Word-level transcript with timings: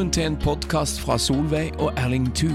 Velkommen 0.00 0.16
til 0.16 0.30
en 0.30 0.36
podkast 0.40 1.02
fra 1.04 1.18
Solveig 1.20 1.74
og 1.76 1.90
Erling 2.00 2.30
Thu. 2.32 2.54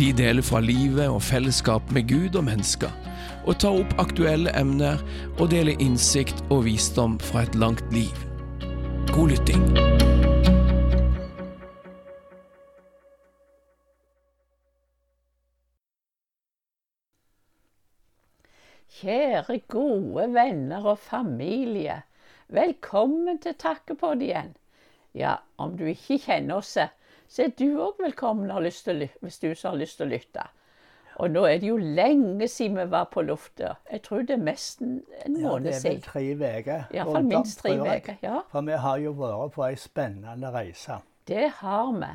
De 0.00 0.06
deler 0.16 0.40
fra 0.40 0.62
livet 0.64 1.10
og 1.12 1.18
fellesskap 1.22 1.90
med 1.92 2.06
Gud 2.08 2.38
og 2.40 2.46
mennesker, 2.46 2.88
og 3.44 3.58
tar 3.60 3.76
opp 3.82 3.92
aktuelle 4.00 4.54
emner 4.56 5.02
og 5.34 5.50
deler 5.52 5.76
innsikt 5.76 6.40
og 6.48 6.64
visdom 6.64 7.18
fra 7.20 7.42
et 7.44 7.58
langt 7.60 7.84
liv. 7.92 8.16
God 9.12 9.34
lytting. 9.34 9.68
Kjære 19.02 19.60
gode 19.68 20.30
venner 20.32 20.92
og 20.96 20.98
familie. 21.12 22.00
Velkommen 22.48 23.44
til 23.44 23.60
Takkepod 23.60 24.24
igjen. 24.24 24.54
Ja, 25.14 25.36
om 25.58 25.76
du 25.78 25.84
ikke 25.86 26.18
kjenner 26.18 26.56
oss, 26.58 26.74
så 27.28 27.42
er 27.44 27.52
du 27.58 27.78
òg 27.80 28.00
velkommen 28.02 28.50
til 28.74 29.08
hvis 29.22 29.38
du 29.38 29.46
har 29.62 29.76
lyst 29.78 29.96
til 30.00 30.06
å 30.06 30.10
lytte. 30.10 30.46
Og 31.22 31.30
nå 31.30 31.44
er 31.46 31.60
det 31.62 31.68
jo 31.68 31.76
lenge 31.76 32.48
siden 32.50 32.76
vi 32.80 32.84
var 32.90 33.04
på 33.12 33.22
lufta. 33.22 33.76
Jeg 33.92 34.02
tror 34.02 34.24
det 34.26 34.34
er 34.34 34.42
nesten 34.42 34.96
en 35.24 35.36
Ja, 35.38 35.48
måned 35.48 35.68
det 35.70 35.74
er 35.76 35.84
vel 35.88 36.00
tre 36.02 36.22
uker. 36.34 36.88
Iallfall 36.90 37.28
minst 37.28 37.60
tre 37.62 37.76
uker. 37.78 38.16
Ja, 38.22 38.40
For 38.50 38.66
vi 38.66 38.72
har 38.72 38.98
jo 38.98 39.12
vært 39.12 39.52
på 39.54 39.62
ei 39.68 39.76
spennende 39.78 40.50
reise. 40.50 40.98
det 41.28 41.50
har 41.60 41.92
vi. 41.92 42.10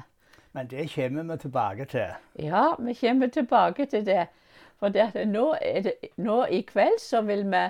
Men 0.54 0.68
det 0.68 0.90
kommer 0.96 1.24
vi 1.24 1.38
tilbake 1.38 1.86
til. 1.86 2.12
Ja, 2.36 2.76
vi 2.80 2.94
kommer 2.94 3.28
tilbake 3.28 3.86
til 3.86 4.06
det. 4.06 4.28
For 4.80 4.90
det 4.90 5.28
nå, 5.28 5.56
er 5.62 5.82
det, 5.82 5.94
nå 6.18 6.46
i 6.46 6.62
kveld 6.62 7.00
så 7.00 7.22
vil 7.22 7.46
vi 7.52 7.70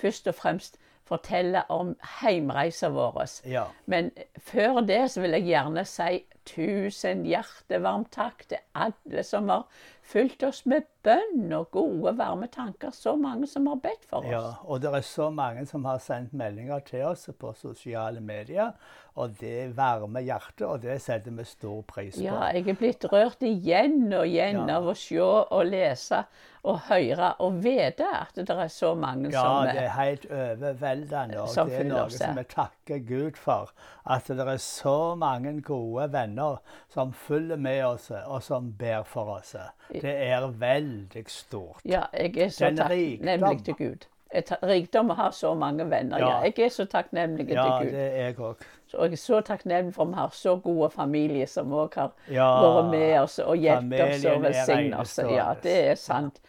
først 0.00 0.26
og 0.28 0.34
fremst 0.34 0.78
fortelle 1.12 1.64
om 1.72 1.94
heimreisa 2.20 2.90
vår. 2.92 3.22
Ja. 3.48 3.66
Men 3.86 4.10
før 4.40 4.80
det 4.86 5.04
så 5.12 5.24
vil 5.24 5.36
jeg 5.38 5.50
gjerne 5.52 5.84
si 5.88 6.22
tusen 6.48 7.26
hjertevarmt 7.28 8.10
takk 8.14 8.46
til 8.50 8.62
alle 8.74 9.22
som 9.26 9.50
har 9.52 9.68
fulgt 10.02 10.42
oss 10.46 10.64
med 10.66 10.88
bønn 11.04 11.52
og 11.52 11.70
gode, 11.74 12.12
varme 12.18 12.46
tanker. 12.52 12.90
Så 12.94 13.16
mange 13.18 13.46
som 13.50 13.66
har 13.66 13.76
bedt 13.82 14.04
for 14.08 14.18
oss. 14.22 14.30
ja. 14.30 14.42
Og 14.64 14.80
det 14.82 14.92
er 14.94 15.00
så 15.06 15.30
mange 15.30 15.66
som 15.66 15.84
har 15.84 15.98
sendt 15.98 16.32
meldinger 16.32 16.80
til 16.86 17.02
oss 17.10 17.28
på 17.38 17.54
sosiale 17.58 18.20
medier. 18.20 18.72
Og 19.14 19.34
det 19.40 19.74
varmer 19.76 20.22
hjertet, 20.24 20.62
og 20.64 20.80
det 20.80 20.94
setter 21.04 21.34
vi 21.36 21.44
stor 21.44 21.82
pris 21.84 22.14
på. 22.16 22.22
Ja, 22.24 22.46
jeg 22.54 22.68
er 22.72 22.78
blitt 22.80 23.04
rørt 23.12 23.42
igjen 23.44 24.06
og 24.16 24.24
igjen 24.24 24.62
Ja. 24.68 24.78
av 24.78 24.86
å 24.88 24.94
se 24.96 25.18
og 25.20 25.66
lese 25.68 26.22
og 26.64 26.78
høre 26.88 27.34
og 27.42 27.58
vite 27.64 28.06
at 28.06 28.32
det 28.38 28.48
er 28.48 28.68
så 28.72 28.94
mange 28.96 29.30
Ja, 29.32 29.42
som 29.42 29.66
det 29.66 29.82
er 29.82 29.88
helt 29.98 30.24
overveldende. 30.30 31.40
Og 31.42 31.68
det 31.68 31.80
er 31.80 31.84
noe 31.84 32.08
seg. 32.08 32.18
som 32.22 32.36
vi 32.38 32.44
takker 32.44 32.98
Gud 33.08 33.36
for. 33.36 33.72
At 34.06 34.26
det 34.30 34.38
er 34.48 34.56
så 34.62 35.14
mange 35.18 35.60
gode 35.60 36.08
venner 36.12 36.60
som 36.88 37.12
følger 37.12 37.56
med 37.58 37.84
oss, 37.84 38.10
og 38.10 38.42
som 38.42 38.72
ber 38.78 39.02
for 39.04 39.36
oss. 39.38 39.54
Det 39.92 40.04
er 40.04 40.46
veldig 40.92 41.24
stort. 41.30 41.80
Ja, 41.84 42.02
jeg 42.12 42.36
er 42.36 42.48
så 42.48 42.70
takknemlig 42.76 43.64
til 43.64 43.74
Gud. 43.78 44.06
Et 44.32 44.48
Rikdom 44.64 45.10
å 45.12 45.14
ha 45.18 45.26
så 45.36 45.50
mange 45.54 45.84
venner. 45.90 46.18
Ja. 46.18 46.28
Ja. 46.28 46.48
Jeg 46.48 46.64
er 46.64 46.70
så 46.72 46.86
takknemlig 46.88 47.50
Ja, 47.52 47.64
til 47.78 47.90
Gud. 47.90 47.92
Ja, 47.92 47.98
det 47.98 48.06
er 48.20 48.30
jeg 48.30 48.38
òg. 48.38 48.62
Så 48.88 49.02
jeg 49.04 49.12
er 49.12 49.20
så 49.20 49.40
takknemlig 49.44 49.92
for 49.94 50.06
at 50.06 50.08
vi 50.08 50.14
har 50.22 50.32
så 50.38 50.54
gode 50.64 50.88
familier 50.90 51.46
som 51.46 51.72
òg 51.72 51.94
har 52.00 52.12
Ja, 52.32 52.48
vært 52.62 52.90
med 52.90 53.20
oss 53.20 53.38
og 53.44 53.56
hjulpet 53.60 54.00
oss 54.06 54.24
og 54.24 54.42
velsignet 54.46 54.98
oss. 55.00 55.18
Ja, 55.18 55.50
det 55.62 55.76
er 55.90 55.94
sant. 56.00 56.40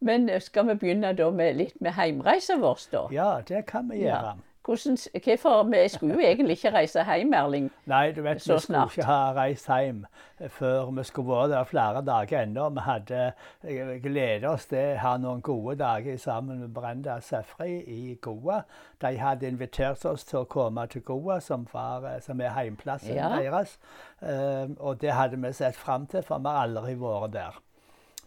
Men 0.00 0.28
eh, 0.28 0.40
skal 0.40 0.66
vi 0.68 0.74
begynne 0.80 1.12
da 1.16 1.30
med 1.30 1.56
litt 1.56 1.80
med 1.80 1.92
heimreisen 1.92 2.60
vår, 2.60 2.78
da? 2.92 3.02
Ja, 3.12 3.30
det 3.48 3.66
kan 3.66 3.88
vi 3.90 4.02
gjøre. 4.04 4.36
Hvordan, 4.64 4.96
hvorfor, 5.24 5.62
vi 5.70 5.88
skulle 5.88 6.14
jo 6.14 6.20
egentlig 6.20 6.50
ikke 6.58 6.70
reise 6.74 7.04
hjem, 7.04 7.32
Erling. 7.34 7.70
Nei, 7.86 8.12
du 8.12 8.20
vet, 8.22 8.42
Så 8.42 8.54
vi 8.54 8.60
skulle 8.60 8.76
snart. 8.76 8.96
ikke 8.98 9.04
ha 9.06 9.32
reist 9.32 9.66
hjem 9.66 10.02
før 10.48 10.90
vi 10.96 11.04
skulle 11.04 11.28
vært 11.32 11.50
der 11.50 11.64
flere 11.64 12.02
dager 12.04 12.42
ennå. 12.42 12.68
Vi 12.76 12.80
hadde 12.84 13.22
eh, 13.64 13.94
gledet 14.04 14.44
oss 14.50 14.66
til 14.66 14.78
å 14.78 14.98
ha 15.00 15.14
noen 15.16 15.40
gode 15.42 15.78
dager 15.80 16.16
sammen 16.20 16.60
med 16.60 16.74
Brenda 16.76 17.18
Sefri 17.20 17.80
i 17.86 18.14
Goa. 18.22 18.60
De 19.00 19.14
hadde 19.18 19.48
invitert 19.48 20.04
oss 20.04 20.24
til 20.24 20.42
å 20.42 20.44
komme 20.44 20.86
til 20.92 21.02
Goa, 21.08 21.40
som, 21.40 21.66
var, 21.72 22.04
eh, 22.14 22.20
som 22.20 22.40
er 22.40 22.52
heimplassen 22.56 23.16
Ja. 23.16 23.28
deres. 23.40 23.78
Eh, 24.22 24.68
og 24.78 25.00
det 25.00 25.12
hadde 25.16 25.36
vi 25.40 25.52
sett 25.52 25.76
fram 25.76 26.06
til, 26.06 26.22
for 26.22 26.38
vi 26.38 26.48
har 26.48 26.66
aldri 26.68 26.94
vært 27.00 27.32
der. 27.32 27.60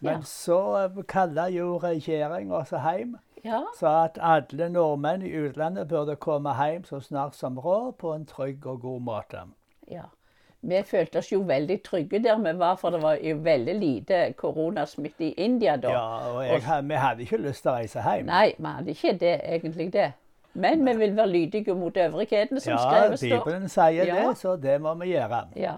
Men 0.00 0.12
Ja. 0.14 0.20
så 0.22 0.90
kalte 1.08 1.46
jo 1.52 1.78
regjeringa 1.78 2.54
oss 2.54 2.70
hjem. 2.70 3.16
Ja, 3.44 3.60
sa 3.78 4.04
at 4.04 4.18
alle 4.22 4.68
nordmenn 4.72 5.22
i 5.22 5.30
utlandet 5.36 5.88
burde 5.88 6.16
komme 6.16 6.54
hjem 6.54 6.84
så 6.84 7.00
snart 7.00 7.34
som 7.34 7.58
råd 7.58 7.92
på 7.98 8.14
en 8.14 8.24
trygg 8.26 8.66
og 8.66 8.80
god 8.80 9.00
måte. 9.00 9.38
ja. 9.90 10.02
Vi 10.66 10.78
følte 10.82 11.18
oss 11.18 11.28
jo 11.32 11.42
veldig 11.42 11.82
trygge 11.84 12.18
der 12.24 12.38
vi 12.38 12.52
var, 12.58 12.76
for 12.76 12.90
det 12.90 13.02
var 13.02 13.18
jo 13.20 13.34
veldig 13.36 13.74
lite 13.80 14.32
koronasmitte 14.32 15.24
i 15.24 15.34
India 15.36 15.76
da. 15.76 15.90
Ja, 15.90 16.32
og 16.36 16.46
jeg, 16.46 16.62
og 16.78 16.88
vi 16.88 16.94
hadde 16.94 17.20
ikke 17.22 17.36
lyst 17.36 17.62
til 17.62 17.70
å 17.70 17.74
reise 17.74 18.00
hjem. 18.00 18.24
Nei, 18.26 18.54
vi 18.58 18.64
hadde 18.66 18.90
ikke 18.90 19.12
det, 19.20 19.40
egentlig 19.44 19.92
det. 19.92 20.12
Men 20.54 20.86
vi 20.86 20.94
vil 20.96 21.16
være 21.16 21.26
lydige 21.28 21.74
mot 21.74 21.96
øvrighetene 21.96 22.60
som 22.60 22.72
ja, 22.72 22.78
skrevet 22.78 23.18
står. 23.18 23.44
Bibelen 23.44 23.68
sier 23.68 24.06
Ja. 24.06 24.14
det, 24.28 24.38
så 24.38 24.56
det 24.56 24.80
må 24.80 24.94
vi 24.94 25.10
gjøre. 25.12 25.42
Ja. 25.56 25.74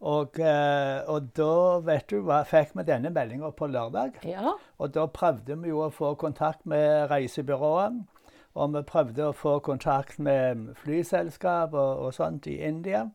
Og, 0.00 0.38
eh, 0.40 1.00
og 1.10 1.30
da 1.36 1.78
vet 1.82 2.06
du 2.10 2.20
hva, 2.22 2.44
fikk 2.46 2.76
vi 2.78 2.84
denne 2.86 3.10
meldinga 3.10 3.50
på 3.50 3.66
lørdag. 3.66 4.20
ja. 4.24 4.52
Og 4.78 4.94
da 4.94 5.06
prøvde 5.06 5.56
vi 5.58 5.68
jo 5.68 5.82
å 5.82 5.90
få 5.90 6.14
kontakt 6.14 6.66
med 6.66 7.10
reisebyrået. 7.10 8.04
Og 8.54 8.74
vi 8.74 8.82
prøvde 8.82 9.28
å 9.28 9.34
få 9.34 9.58
kontakt 9.58 10.18
med 10.18 10.74
flyselskap 10.82 11.74
og, 11.74 11.98
og 11.98 12.14
sånt 12.14 12.46
i 12.46 12.58
India. 12.62 13.08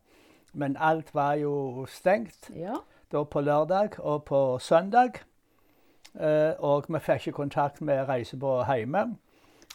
Men 0.52 0.76
alt 0.76 1.14
var 1.14 1.34
jo 1.34 1.86
stengt. 1.88 2.50
Ja. 2.54 2.76
da 3.12 3.24
på 3.24 3.40
lørdag 3.40 3.98
og 3.98 4.24
på 4.24 4.58
søndag. 4.58 5.20
Eh, 6.20 6.52
og 6.58 6.84
vi 6.88 6.98
fikk 6.98 7.26
ikke 7.26 7.36
kontakt 7.36 7.80
med 7.80 8.08
reisebyrået 8.08 8.76
hjemme. 8.76 9.16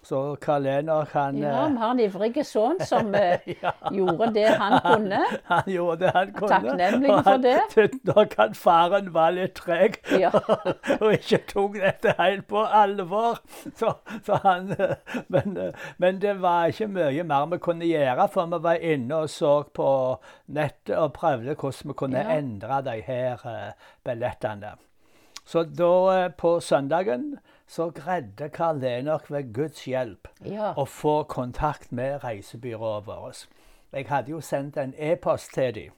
Så 0.03 0.35
Karl 0.41 0.65
Enok 0.65 1.11
han, 1.11 1.37
ja, 1.37 1.49
vi 1.67 1.73
eh, 1.73 1.79
har 1.81 1.91
en 1.91 1.99
ivrig 1.99 2.43
sønn 2.47 2.79
som 2.87 3.11
eh, 3.19 3.43
ja, 3.61 3.73
gjorde 3.91 4.29
det 4.37 4.45
han 4.57 4.77
kunne. 4.85 5.19
han 5.51 5.67
gjorde 5.67 6.05
det 6.05 6.13
han 6.15 6.31
kunne. 6.33 6.49
takknemlig 6.53 7.09
for 7.11 7.29
han 7.29 7.43
det. 7.43 7.89
nok 8.07 8.35
at 8.45 8.55
faren 8.57 9.11
var 9.13 9.35
litt 9.35 9.55
treg 9.59 9.99
Ja. 10.15 10.31
og 11.01 11.13
ikke 11.17 11.41
tok 11.51 11.77
dette 11.81 12.15
helt 12.17 12.47
på 12.47 12.63
alvor. 12.63 13.41
Så, 13.75 13.91
så 14.25 14.39
han, 14.45 14.71
eh, 14.79 14.95
men, 15.27 15.59
men 15.97 16.23
det 16.23 16.37
var 16.41 16.71
ikke 16.71 16.87
mye 16.95 17.27
mer 17.27 17.51
vi 17.51 17.61
kunne 17.67 17.91
gjøre, 17.91 18.29
for 18.31 18.49
vi 18.55 18.61
var 18.69 18.79
inne 18.95 19.23
og 19.25 19.29
så 19.29 19.53
på 19.75 19.89
nettet 20.47 20.95
og 20.97 21.13
prøvde 21.19 21.55
hvordan 21.59 21.91
vi 21.91 21.99
kunne 21.99 22.19
Ja. 22.19 22.37
endre 22.39 22.81
de 22.83 22.97
her 23.05 23.43
billettene. 24.03 24.73
Så 25.45 25.63
da, 25.63 26.27
på 26.37 26.59
søndagen, 26.61 27.39
så 27.69 27.89
greide 27.93 28.49
Karl 28.49 28.83
Enok 28.83 29.27
ved 29.31 29.51
Guds 29.53 29.83
hjelp 29.85 30.27
Ja. 30.45 30.71
å 30.73 30.85
få 30.89 31.23
kontakt 31.29 31.91
med 31.91 32.23
reisebyrået 32.23 33.05
vårt. 33.07 33.47
Jeg 33.93 34.07
hadde 34.09 34.31
jo 34.31 34.41
sendt 34.41 34.77
en 34.77 34.93
e-post 34.97 35.53
til 35.53 35.73
dem 35.75 35.91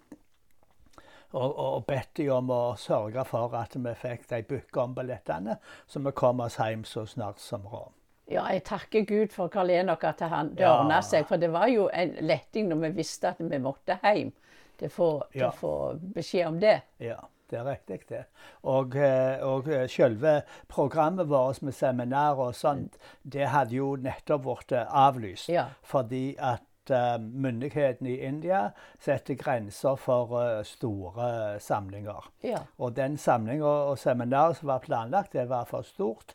og, 1.34 1.56
og 1.58 1.86
bedt 1.88 2.18
dem 2.18 2.32
om 2.36 2.50
å 2.52 2.76
sørge 2.80 3.24
for 3.26 3.54
at 3.56 3.76
vi 3.80 3.94
fikk 3.96 4.26
de 4.30 4.42
booka 4.44 4.82
om 4.84 4.96
billettene, 4.96 5.56
så 5.88 6.00
vi 6.04 6.12
kom 6.12 6.40
oss 6.44 6.58
hjem 6.60 6.84
så 6.84 7.06
snart 7.08 7.40
som 7.40 7.62
råd. 7.72 7.92
ja, 8.32 8.46
jeg 8.52 8.64
takker 8.68 9.06
Gud 9.08 9.32
for 9.32 9.48
Karl 9.52 9.70
Enok 9.70 10.04
at 10.04 10.20
han, 10.32 10.50
det 10.56 10.60
Ja. 10.64 10.78
ordna 10.82 11.02
seg. 11.02 11.26
For 11.28 11.36
det 11.38 11.50
var 11.52 11.68
jo 11.68 11.90
en 11.94 12.14
letting 12.22 12.68
når 12.70 12.76
vi 12.82 12.90
visste 13.02 13.28
at 13.28 13.40
vi 13.40 13.58
måtte 13.60 13.98
hjem. 14.04 14.32
til 14.78 14.90
å 14.90 15.22
Ja. 15.36 15.50
det 15.52 16.14
beskjed 16.16 16.48
om 16.48 16.60
det. 16.60 16.82
Ja, 17.00 17.18
det 17.52 17.60
er 17.60 17.68
riktig, 17.68 18.00
det. 18.10 18.24
Og, 18.64 18.96
eh, 18.96 19.44
og 19.44 19.68
eh, 19.68 19.88
selve 19.92 20.42
programmet 20.72 21.30
vårt 21.30 21.62
med 21.62 21.76
seminar 21.76 22.40
og 22.40 22.56
sånt, 22.56 22.98
det 23.24 23.52
hadde 23.52 23.76
jo 23.76 23.96
nettopp 24.00 24.46
blitt 24.48 24.76
eh, 24.78 24.88
avlyst. 24.88 25.50
Ja. 25.52 25.70
Fordi 25.84 26.36
at 26.40 26.68
myndighetene 26.92 28.10
i 28.10 28.24
India 28.26 28.72
setter 29.00 29.38
grenser 29.40 29.96
for 30.02 30.34
store 30.68 31.60
samlinger. 31.62 32.26
Ja. 32.44 32.64
Og 32.82 32.96
den 32.98 33.16
samlinga 33.22 33.70
og 33.92 34.00
seminaret 34.02 34.58
som 34.58 34.72
var 34.74 34.82
planlagt, 34.84 35.34
det 35.38 35.46
var 35.50 35.70
for 35.70 35.86
stort 35.88 36.34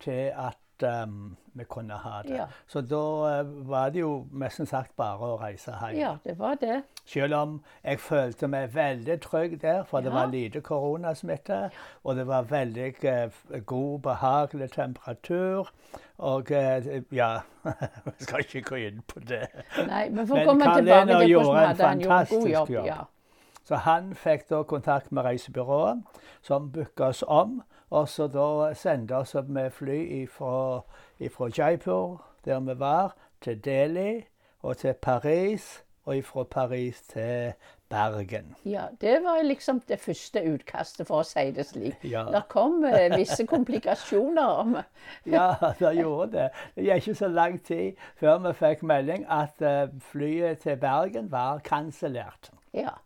til 0.00 0.30
at 0.38 0.86
um, 0.86 1.36
vi 1.54 1.64
kunne 1.64 1.94
ha 1.94 2.22
det. 2.22 2.34
Ja. 2.34 2.46
Så 2.66 2.80
da 2.80 3.02
eh, 3.40 3.46
var 3.68 3.88
det 3.90 4.00
jo 4.00 4.26
nesten 4.32 4.66
sagt 4.66 4.96
bare 4.96 5.32
å 5.34 5.36
reise 5.40 5.74
hjem. 5.80 5.98
ja, 5.98 6.16
det 6.24 6.38
var 6.38 6.54
det. 6.60 6.82
Selv 7.04 7.34
om 7.34 7.54
jeg 7.84 8.00
følte 8.00 8.48
meg 8.48 8.74
veldig 8.74 9.18
trygg 9.20 9.60
der, 9.62 9.82
for 9.84 10.00
det 10.00 10.12
var 10.12 10.26
lite 10.32 10.60
koronasmitte. 10.60 11.70
Og 12.04 12.16
det 12.16 12.26
var 12.26 12.42
veldig 12.42 12.94
eh, 13.04 13.40
god, 13.66 13.98
behagelig 14.00 14.70
temperatur. 14.72 15.72
Og 16.18 16.50
eh, 16.50 17.02
ja 17.12 17.40
Vi 18.04 18.24
skal 18.24 18.40
ikke 18.40 18.62
gå 18.62 18.74
inn 18.74 19.02
på 19.06 19.20
det. 19.20 19.46
Nei, 19.86 20.08
Men 20.10 20.26
får 20.26 20.36
Men 20.36 20.46
komme 20.46 20.74
tilbake 20.76 21.18
til 21.18 21.30
gjorde 21.30 21.44
hvordan 21.46 21.62
en 21.62 21.68
hadde 21.68 21.88
han 21.88 22.00
gjort 22.00 22.12
en 22.12 22.18
god 22.18 22.28
fantastisk 22.28 22.52
jobb. 22.52 22.70
jobb. 22.70 22.86
Ja. 22.86 23.02
Så 23.64 23.76
han 23.76 24.14
fikk 24.14 24.48
da 24.50 24.62
kontakt 24.62 25.12
med 25.12 25.24
reisebyrået, 25.24 26.02
som 26.42 26.72
booka 26.72 27.04
oss 27.12 27.22
om. 27.28 27.62
Og 27.92 28.08
så 28.08 28.26
da 28.32 28.72
sendte 28.74 29.16
oss 29.20 29.34
med 29.46 29.70
fly 29.70 30.24
fra 30.32 31.48
Jaipur, 31.58 32.22
der 32.44 32.60
vi 32.60 32.78
var, 32.80 33.16
til 33.40 33.64
Delhi 33.64 34.22
og 34.62 34.76
til 34.76 34.94
Paris. 34.94 35.82
Og 36.04 36.24
fra 36.24 36.42
Paris 36.42 37.02
til 37.02 37.52
Bergen. 37.88 38.56
Ja, 38.64 38.86
det 39.00 39.20
var 39.22 39.42
liksom 39.42 39.80
det 39.80 40.00
første 40.00 40.40
utkastet, 40.54 41.06
for 41.06 41.20
å 41.20 41.26
si 41.26 41.44
det 41.54 41.66
slik. 41.68 42.00
Ja. 42.08 42.24
Det 42.32 42.40
kom 42.50 42.80
eh, 42.88 43.12
visse 43.14 43.46
komplikasjoner. 43.46 44.42
om 44.64 44.76
Ja, 45.36 45.54
det 45.78 45.92
gjorde 46.00 46.32
det. 46.32 46.48
Det 46.74 46.88
gikk 46.88 47.06
ikke 47.06 47.18
så 47.20 47.28
lang 47.28 47.60
tid 47.62 48.02
før 48.16 48.40
vi 48.48 48.54
fikk 48.64 48.82
melding 48.88 49.28
at 49.28 49.62
eh, 49.62 49.92
flyet 50.10 50.64
til 50.64 50.80
Bergen 50.80 51.30
var 51.30 51.60
kansellert. 51.68 52.50
Ja. 52.74 52.96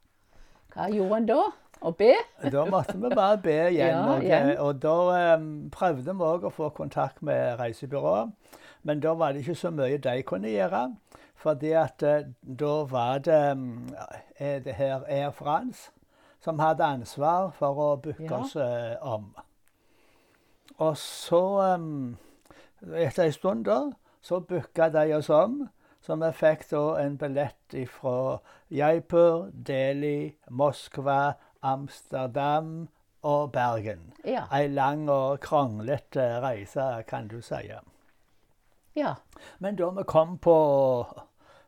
Hva 0.73 0.89
gjorde 0.93 1.21
en 1.21 1.31
da? 1.35 1.43
Å 1.81 1.93
be? 1.93 2.13
Da 2.53 2.65
måtte 2.71 2.97
vi 2.97 3.11
bare 3.15 3.39
be 3.43 3.57
igjen. 3.71 3.91
Ja, 3.93 4.05
og, 4.15 4.23
igjen. 4.25 4.53
og 4.59 4.79
da 4.83 5.37
um, 5.37 5.51
prøvde 5.73 6.15
vi 6.17 6.29
òg 6.31 6.47
å 6.49 6.53
få 6.55 6.71
kontakt 6.77 7.23
med 7.23 7.59
reisebyrået. 7.61 8.33
Men 8.87 9.03
da 9.03 9.13
var 9.19 9.33
det 9.33 9.45
ikke 9.45 9.59
så 9.61 9.71
mye 9.75 9.99
de 9.99 10.23
kunne 10.27 10.51
gjøre. 10.51 10.87
Fordi 11.37 11.75
at 11.77 12.03
uh, 12.03 12.25
da 12.43 12.73
var 12.91 13.19
det 13.27 13.43
um, 13.53 13.89
det 14.39 14.75
her 14.79 15.05
Air 15.09 15.31
France 15.37 15.91
som 16.41 16.59
hadde 16.63 16.85
ansvar 16.85 17.51
for 17.59 17.81
å 17.83 17.89
booke 17.97 18.25
Ja. 18.25 18.41
oss 18.41 18.57
uh, 18.57 18.97
om. 19.03 19.35
Og 20.79 20.97
så, 20.97 21.75
um, 21.75 22.17
etter 22.95 23.25
en 23.25 23.33
stund 23.33 23.65
da, 23.67 23.81
så 24.23 24.41
booka 24.41 24.89
de 24.89 25.15
oss 25.17 25.31
om. 25.31 25.67
Så 26.07 26.15
vi 26.21 26.29
fikk 26.39 26.69
da 26.71 26.83
en 27.03 27.17
billett 27.19 27.75
fra 27.91 28.39
Jaipur, 28.71 29.51
Delhi, 29.51 30.37
Moskva, 30.51 31.35
Amsterdam 31.67 32.89
og 33.27 33.53
Bergen. 33.53 34.13
Ja. 34.25 34.45
Ei 34.55 34.69
lang 34.71 35.09
og 35.11 35.41
kronglete 35.41 36.27
reise, 36.45 37.03
kan 37.09 37.29
du 37.29 37.41
si. 37.43 37.71
ja. 38.97 39.15
Men 39.59 39.77
da 39.77 39.91
vi 39.91 40.03
kom 40.07 40.39
på, 40.39 40.59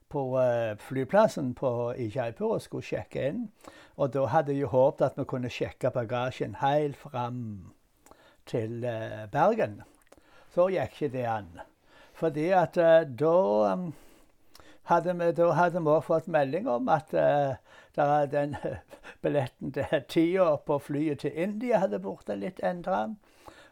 på 0.08 0.22
eh, 0.40 0.76
flyplassen 0.78 1.54
på, 1.54 1.92
i 1.96 2.10
Jaipur 2.14 2.54
og 2.54 2.62
skulle 2.62 2.86
sjekke 2.86 3.28
inn, 3.28 3.48
og 3.96 4.12
da 4.14 4.26
hadde 4.26 4.54
jeg 4.54 4.70
håpet 4.70 5.06
at 5.06 5.18
vi 5.18 5.24
kunne 5.24 5.50
sjekke 5.50 5.90
bagasjen 5.90 6.54
helt 6.62 6.96
fram 6.96 7.40
til 8.46 8.84
eh, 8.84 9.26
Bergen, 9.32 9.82
så 10.54 10.68
gikk 10.70 10.94
ikke 10.94 11.12
det 11.16 11.26
an. 11.26 11.50
Fordi 12.14 12.50
at 12.50 12.78
eh, 12.78 13.02
da 13.18 13.34
hadde 14.88 15.14
vi, 15.18 15.32
da 15.32 15.52
hadde 15.52 15.82
vi 15.82 15.90
også 15.92 16.06
fått 16.06 16.30
melding 16.32 16.68
om 16.68 16.88
at 16.88 17.12
uh, 17.12 17.54
der, 17.96 18.26
den 18.26 18.56
billetten 19.22 19.72
til 19.72 20.02
tida 20.12 20.56
på 20.66 20.78
flyet 20.78 21.18
til 21.24 21.32
India 21.34 21.78
hadde 21.82 21.98
blitt 22.02 22.30
litt 22.38 22.60
endra. 22.64 23.06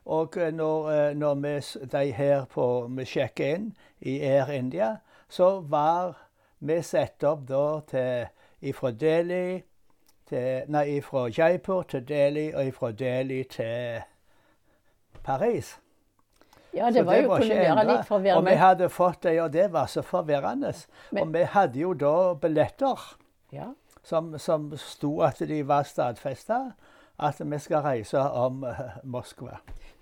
Og 0.06 0.36
eh, 0.38 0.52
når, 0.54 0.90
eh, 0.92 1.14
når 1.18 1.34
vi, 1.42 1.54
de 1.92 2.12
her 2.12 2.44
på, 2.50 2.66
vi 2.96 3.04
sjekker 3.04 3.54
inn 3.54 3.70
i 4.00 4.20
Air 4.22 4.50
India, 4.54 4.96
så 5.28 5.60
var 5.60 6.14
vi 6.58 6.80
satt 6.82 7.24
opp 7.26 7.46
da 7.48 7.64
til 7.90 8.28
ifra 8.70 8.90
Delhi 8.90 9.62
til, 10.28 10.62
Nei, 10.72 11.00
fra 11.02 11.26
Jaipur 11.30 11.82
til 11.90 12.06
Delhi, 12.08 12.52
og 12.54 12.66
ifra 12.66 12.92
Delhi 12.92 13.42
til 13.50 14.02
Paris. 15.26 15.76
ja, 16.74 16.90
det 16.90 17.06
var 17.06 17.16
jo 17.16 17.22
ikke 17.22 17.48
kunne 17.48 17.56
være 17.56 17.84
litt 17.88 18.10
litt 18.10 18.36
Og 18.36 18.44
vi 18.46 18.54
hadde 18.60 18.88
fått 18.92 19.22
det, 19.22 19.40
og 19.42 19.52
det 19.52 19.72
var 19.72 19.86
så 19.86 20.02
forvirrende. 20.02 20.72
Men- 21.10 21.22
og 21.22 21.34
vi 21.34 21.42
hadde 21.42 21.78
jo 21.80 21.94
da 21.94 22.34
billetter 22.34 23.16
Ja. 23.52 23.72
Som, 24.06 24.34
som 24.38 24.70
sto 24.78 25.16
at 25.26 25.40
de 25.48 25.62
var 25.66 25.82
stadfesta. 25.88 26.60
At 27.18 27.38
vi 27.40 27.56
skal 27.64 27.80
reise 27.80 28.20
om 28.20 28.64
eh, 28.68 28.80
Moskva. 29.08 29.54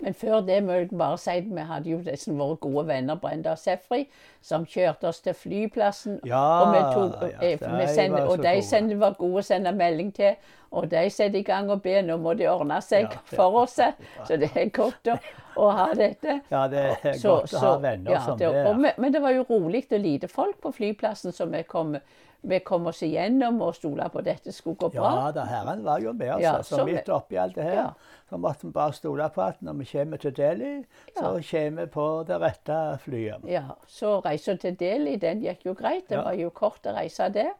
Men 0.02 0.16
før 0.18 0.40
det 0.42 0.56
må 0.66 0.74
jeg 0.80 0.88
bare 0.98 1.18
si 1.22 1.30
at 1.30 1.44
vi 1.46 1.62
hadde 1.68 1.90
jo 1.92 2.00
disse 2.02 2.32
våre 2.34 2.56
gode 2.58 2.82
venner 2.88 3.14
Brenda 3.22 3.52
og 3.54 3.60
Sefri, 3.62 4.00
som 4.42 4.64
kjørte 4.66 5.06
oss 5.12 5.20
til 5.22 5.36
flyplassen. 5.38 6.16
Ja, 6.26 6.40
og 6.64 6.72
vi 6.74 6.80
tok, 6.96 7.22
ja, 7.30 7.38
eh, 7.52 7.62
de 7.62 8.08
var 8.10 8.26
og 8.32 8.42
de 8.42 8.56
sendte, 8.66 8.98
var 8.98 9.14
gode 9.20 9.44
å 9.44 9.46
sende 9.46 9.70
melding 9.78 10.10
til. 10.16 10.34
Og 10.74 10.88
de 10.90 11.04
setter 11.14 11.38
i 11.38 11.44
gang 11.46 11.70
og 11.70 11.84
ber. 11.86 12.02
Nå 12.02 12.16
må 12.18 12.34
de 12.34 12.48
ordne 12.50 12.80
seg 12.82 13.06
Ja, 13.06 13.14
ja. 13.14 13.36
for 13.36 13.60
oss. 13.62 13.78
Så 14.26 14.40
det 14.42 14.50
er 14.58 14.74
godt 14.74 15.06
å, 15.14 15.16
å 15.62 15.70
ha 15.70 15.86
dette. 15.94 16.40
Ja, 16.50 16.66
det 16.68 16.82
er 16.90 17.12
Så- 17.14 17.38
godt 17.44 17.54
å 17.54 17.62
ha 17.62 17.72
venner 17.86 18.16
ja, 18.18 18.24
som 18.26 18.38
det. 18.42 18.50
det. 18.50 18.66
og 18.72 18.82
Men 18.98 19.14
det 19.14 19.22
var 19.22 19.38
jo 19.38 19.46
rolig 19.48 19.86
og 19.92 20.00
lite 20.02 20.26
folk 20.28 20.58
på 20.66 20.74
flyplassen, 20.74 21.30
så 21.32 21.46
vi 21.46 21.62
kom, 21.62 21.94
vi 22.44 22.58
kom 22.60 22.86
oss 22.86 23.02
igjennom 23.02 23.60
og 23.62 23.74
stola 23.74 24.08
på 24.08 24.18
at 24.18 24.24
dette 24.24 24.52
skulle 24.52 24.76
gå 24.76 24.88
bra. 24.94 25.10
Ja, 25.26 25.30
da 25.32 25.44
herren 25.48 25.82
var 25.84 25.98
jo 26.00 26.12
med 26.12 26.34
oss. 26.34 26.42
Ja, 26.42 26.52
altså. 26.58 26.76
så- 26.76 26.84
midt 26.86 27.08
oppi 27.08 27.36
alt 27.36 27.54
det 27.54 27.64
her, 27.64 27.74
Ja. 27.74 27.90
så 28.30 28.36
måtte 28.38 28.64
vi 28.66 28.70
bare 28.72 28.92
stole 28.92 29.28
på 29.34 29.42
at 29.42 29.62
når 29.62 29.72
vi 29.78 29.84
kommer 29.92 30.16
til 30.16 30.32
Delhi, 30.36 30.84
så 31.16 31.22
kommer 31.50 31.80
vi 31.84 31.86
på 31.86 32.26
det 32.26 32.40
rette 32.40 32.98
flyet. 33.00 33.44
Ja, 33.48 33.62
Så 33.88 34.20
reisa 34.24 34.56
til 34.56 34.74
Delhi, 34.76 35.16
den 35.16 35.40
gikk 35.42 35.64
jo 35.66 35.74
greit. 35.74 36.08
Det 36.08 36.16
Ja. 36.18 36.22
var 36.22 36.32
jo 36.34 36.50
kort 36.50 36.82
å 36.84 36.94
reise 36.94 37.32
det. 37.32 37.50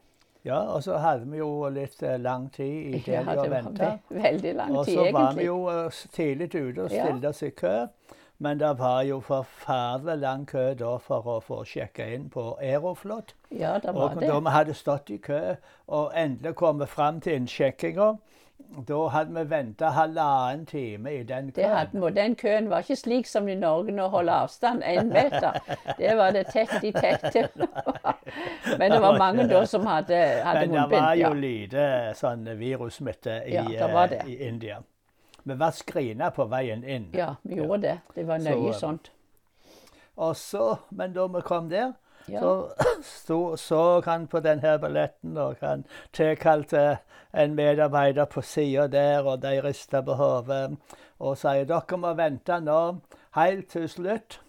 Ja, 0.44 0.58
og 0.74 0.82
så 0.82 0.98
hadde 0.98 1.24
vi 1.30 1.38
jo 1.38 1.68
litt 1.70 2.02
eh, 2.02 2.18
lang 2.18 2.50
tid 2.50 2.94
i 2.94 3.02
Ja, 3.10 3.22
Delhi 3.22 3.34
det 3.34 3.38
å 3.38 3.50
vente. 3.50 4.00
ve 4.10 4.20
veldig 4.22 4.54
lang 4.56 4.68
tid, 4.68 4.76
egentlig. 4.76 4.78
Og 4.78 4.86
så 4.86 5.12
var 5.12 5.32
vi 5.34 5.44
jo 5.44 5.68
eh, 5.68 5.88
tidlig 6.12 6.54
ute 6.54 6.82
og 6.84 6.90
Ja. 6.92 7.04
stilte 7.06 7.28
oss 7.28 7.42
i 7.42 7.50
kø. 7.50 7.88
Men 8.44 8.58
det 8.60 8.70
var 8.78 9.02
jo 9.08 9.20
forferdelig 9.24 10.18
lang 10.20 10.44
kø 10.50 10.64
da 10.80 10.94
for 11.00 11.28
å 11.36 11.40
få 11.44 11.62
sjekka 11.68 12.06
inn 12.16 12.26
på 12.34 12.44
Aeroflot. 12.60 13.32
Ja, 13.50 13.76
det 13.80 13.94
var 13.96 14.10
Og 14.14 14.20
det. 14.20 14.28
da 14.28 14.38
vi 14.44 14.52
hadde 14.58 14.74
stått 14.76 15.10
i 15.10 15.16
kø 15.28 15.40
og 15.88 16.12
endelig 16.24 16.54
kommet 16.60 16.88
fram 16.92 17.20
til 17.24 17.38
innsjekkinga, 17.40 18.10
da 18.88 18.98
hadde 19.12 19.34
vi 19.34 19.42
venta 19.50 19.88
halvannen 19.96 20.66
time 20.66 21.10
i 21.12 21.22
den 21.26 21.50
Det 21.56 21.64
hadde 21.68 21.90
køen. 21.92 22.04
vi, 22.04 22.10
den 22.20 22.34
køen 22.36 22.68
var 22.70 22.84
ikke 22.84 22.96
slik 22.96 23.26
som 23.26 23.48
i 23.48 23.54
Norge 23.54 23.92
nå, 23.92 24.06
holde 24.12 24.32
avstand 24.44 24.82
én 24.84 25.10
meter. 25.12 25.58
Det 25.98 26.16
var 26.16 26.30
det 26.36 26.46
tett 26.52 26.84
i 26.84 26.92
tett. 26.92 27.34
Men 28.78 28.90
det 28.92 29.00
var 29.02 29.18
mange 29.18 29.48
da 29.50 29.64
som 29.66 29.86
hadde, 29.86 30.20
hadde 30.44 30.66
Men 30.66 30.76
det 30.76 30.90
var 30.90 31.14
jo 31.14 31.20
Ja. 31.28 31.32
lite 31.34 31.86
sånn 32.18 32.44
virussmitte 32.58 33.40
i, 33.46 33.54
Ja, 33.54 33.64
eh, 34.04 34.26
i 34.28 34.36
India. 34.48 34.82
Vi 35.44 35.54
var 35.60 35.70
skrina 35.76 36.30
på 36.30 36.46
veien 36.48 36.84
inn. 36.84 37.10
ja, 37.14 37.34
vi 37.42 37.58
gjorde 37.60 37.80
det. 37.82 37.98
Det 38.14 38.26
var 38.26 38.38
nøye 38.38 38.72
så, 38.72 38.78
sånt. 38.80 39.10
Og 40.16 40.36
så, 40.36 40.76
men 40.90 41.12
da 41.12 41.26
vi 41.26 41.40
kom 41.44 41.68
der, 41.68 41.92
Ja. 42.28 42.40
så 43.02 43.56
så 43.56 44.00
han 44.06 44.26
på 44.26 44.40
denne 44.40 44.78
billetten, 44.80 45.36
og 45.36 45.56
han 45.60 45.84
tilkalte 46.12 46.98
en 47.34 47.54
medarbeider 47.54 48.24
på 48.24 48.40
sida 48.42 48.86
der, 48.86 49.26
og 49.26 49.42
de 49.42 49.60
rista 49.60 50.00
på 50.00 50.14
hodet 50.14 50.78
og 51.18 51.36
sier 51.38 51.64
dere 51.68 51.98
må 52.00 52.14
vente 52.14 52.56
nå 52.60 52.78
helt 53.36 53.68
til 53.70 53.88
slutt, 53.88 54.40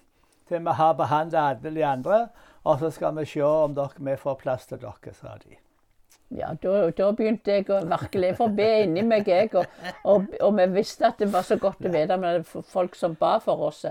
til 0.47 0.63
vi 0.63 0.71
har 0.77 0.93
behandla 0.93 1.49
alle 1.49 1.75
de 1.75 1.83
andre, 1.85 2.27
og 2.63 2.79
så 2.79 2.89
skal 2.91 3.15
vi 3.17 3.25
se 3.25 3.41
om 3.43 3.75
dere, 3.75 3.99
vi 3.99 4.15
får 4.15 4.35
plass 4.41 4.65
til 4.67 4.79
dere, 4.81 5.13
sa 5.13 5.35
de. 5.43 5.57
Ja, 6.31 6.53
da, 6.63 6.89
da 6.91 7.11
begynte 7.11 7.51
jeg 7.59 7.67
å 7.69 7.83
virkelig 7.85 8.35
få 8.37 8.47
be 8.57 8.65
inni 8.83 9.01
meg, 9.05 9.27
jeg. 9.29 9.51
Og, 9.55 9.65
og, 10.03 10.25
og 10.41 10.55
vi 10.57 10.65
visste 10.73 11.05
at 11.07 11.19
det 11.21 11.27
var 11.33 11.41
så 11.45 11.55
godt 11.61 11.85
å 11.85 11.91
vite 11.93 12.17
med 12.17 12.45
folk 12.49 12.95
som 12.95 13.13
ba 13.19 13.37
for 13.39 13.67
oss. 13.67 13.85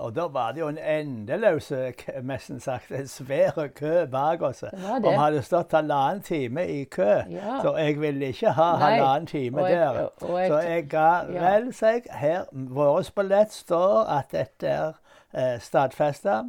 Og 0.00 0.14
da 0.16 0.26
var 0.32 0.52
det 0.54 0.60
jo 0.62 0.68
en 0.70 0.78
endeløs, 0.78 1.68
k- 1.98 2.20
nesten 2.26 2.60
sagt, 2.62 2.90
en 2.94 3.08
svær 3.10 3.68
kø 3.74 4.06
bak 4.10 4.42
oss. 4.42 4.60
Det 4.60 4.82
Og 4.96 5.02
vi 5.06 5.14
hadde 5.18 5.42
stått 5.46 5.72
halvannen 5.76 6.22
time 6.26 6.64
i 6.66 6.84
kø, 6.84 7.08
Ja. 7.30 7.58
så 7.62 7.76
jeg 7.78 7.98
ville 8.00 8.30
ikke 8.32 8.52
ha 8.56 8.68
halvannen 8.76 9.26
time 9.26 9.66
jeg- 9.68 9.78
der. 9.78 10.00
jeg- 10.20 10.48
så 10.50 10.60
jeg 10.66 10.88
ga 10.88 11.08
ja. 11.32 11.40
vel 11.50 11.72
seg 11.72 12.06
her 12.10 12.44
Vår 12.52 13.02
billett 13.14 13.52
står 13.52 14.08
at 14.18 14.30
dette 14.32 14.66
er 14.68 14.92
eh, 15.34 15.58
stadfesta, 15.60 16.42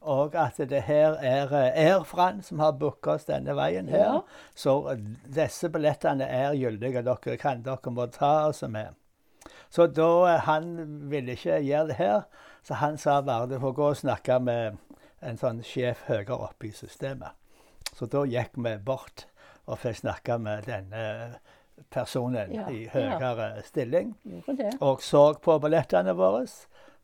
og 0.00 0.34
at 0.34 0.56
det 0.70 0.82
her 0.86 1.18
er 1.20 1.52
eh, 1.52 1.86
Air 1.86 2.04
France 2.08 2.48
som 2.48 2.60
har 2.60 2.72
booka 2.80 3.18
oss 3.18 3.26
denne 3.28 3.52
veien 3.56 3.88
her. 3.92 3.98
Ja. 3.98 4.20
Så 4.56 4.96
disse 5.28 5.68
billettene 5.68 6.24
er 6.24 6.56
gyldige. 6.56 7.02
Dere 7.04 7.36
kan 7.40 7.62
dere 7.66 7.92
må 7.92 8.06
ta 8.14 8.48
oss 8.48 8.62
med. 8.62 8.96
Så 9.70 9.86
da 9.86 10.10
eh, 10.34 10.40
Han 10.46 10.72
ville 11.10 11.36
ikke 11.36 11.60
gjøre 11.60 11.86
det 11.92 11.98
her, 12.00 12.22
så 12.62 12.74
han 12.80 12.98
sa 12.98 13.20
bare 13.22 13.46
du 13.46 13.58
får 13.60 13.72
gå 13.76 13.90
og 13.92 14.00
snakke 14.00 14.40
med 14.40 14.80
en 15.20 15.36
sånn 15.36 15.62
sjef 15.64 16.06
høyere 16.08 16.36
oppe 16.48 16.70
i 16.70 16.72
systemet. 16.72 17.36
Så 17.92 18.06
da 18.08 18.24
gikk 18.24 18.56
vi 18.56 18.76
bort 18.84 19.26
og 19.66 19.78
fikk 19.82 20.00
snakke 20.00 20.38
med 20.40 20.64
denne 20.64 21.38
personen 21.90 22.52
Ja, 22.52 22.68
i 22.72 22.86
ja. 22.86 23.18
høyere 23.18 23.62
stilling. 23.64 24.14
Og 24.80 25.02
så 25.04 25.34
på 25.42 25.58
billettene 25.60 26.16
våre 26.16 26.46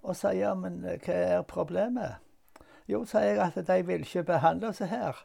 og 0.06 0.14
sa 0.14 0.30
ja, 0.36 0.52
men 0.54 0.84
eh, 0.86 1.00
hva 1.02 1.14
er 1.36 1.42
problemet? 1.48 2.22
Jo, 2.88 3.04
sa 3.04 3.18
jeg 3.26 3.38
at 3.42 3.56
de 3.66 3.80
vil 3.86 4.00
ikke 4.06 4.22
behandle 4.22 4.68
oss 4.68 4.78
her. 4.78 5.16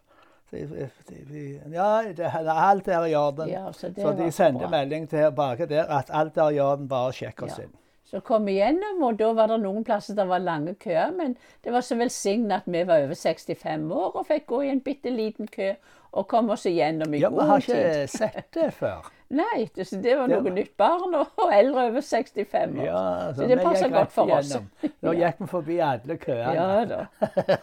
De, 0.52 0.66
de, 0.68 0.90
de, 1.30 1.42
ja, 1.72 2.02
det, 2.12 2.32
alt 2.52 2.88
er 2.88 3.06
i 3.08 3.14
orden. 3.16 3.48
Ja, 3.50 3.70
så 3.72 3.94
så 3.96 4.12
de 4.18 4.32
sendte 4.32 4.66
bra. 4.66 4.70
melding 4.74 5.06
tilbake 5.10 5.66
der 5.70 5.86
at 5.88 6.10
alt 6.14 6.38
er 6.38 6.50
i 6.50 6.60
orden, 6.60 6.90
bare 6.92 7.14
sjekk 7.14 7.44
oss 7.44 7.58
Ja. 7.58 7.64
inn. 7.64 7.78
Så 8.12 8.20
kom 8.20 8.44
vi 8.46 8.58
gjennom, 8.58 9.04
og 9.08 9.18
da 9.20 9.30
var 9.34 9.48
det 9.48 9.62
noen 9.62 9.86
plasser 9.88 10.16
der 10.18 10.26
var 10.28 10.40
lange 10.44 10.74
køer. 10.76 11.14
Men 11.16 11.38
det 11.64 11.72
var 11.72 11.80
så 11.82 11.96
velsignet 11.96 12.52
at 12.52 12.64
vi 12.68 12.82
var 12.84 13.06
over 13.06 13.16
65 13.16 13.92
år 13.92 14.18
og 14.20 14.26
fikk 14.28 14.46
gå 14.48 14.62
i 14.66 14.70
en 14.74 14.82
bitte 14.82 15.10
liten 15.16 15.48
kø 15.48 15.70
og 16.12 16.28
kom 16.28 16.50
oss 16.52 16.66
igjennom 16.68 17.14
i 17.14 17.22
Ja, 17.22 17.30
Vi 17.30 17.40
har 17.40 17.48
god 17.48 17.62
tid. 17.62 17.76
ikke 17.76 18.08
sett 18.08 18.54
det 18.54 18.74
før. 18.74 19.12
Nei, 19.32 19.70
det, 19.76 19.86
så 19.88 19.96
det 20.04 20.18
var 20.20 20.28
noe 20.28 20.44
var- 20.44 20.52
nytt. 20.52 20.74
Barn 20.78 21.14
og, 21.16 21.28
eldre 21.56 21.86
over 21.88 22.02
65 22.04 22.74
år. 22.80 22.84
Ja, 22.84 23.04
så 23.36 23.48
det 23.48 23.62
passer 23.64 23.88
godt 23.90 24.12
for 24.12 24.28
for 24.28 24.38
oss. 24.38 24.92
Nå 25.02 25.14
gikk 25.22 25.40
vi 25.40 25.48
forbi 25.48 25.78
alle 25.80 26.18
køene. 26.20 26.52
Ja 26.58 26.82
da. 26.90 27.06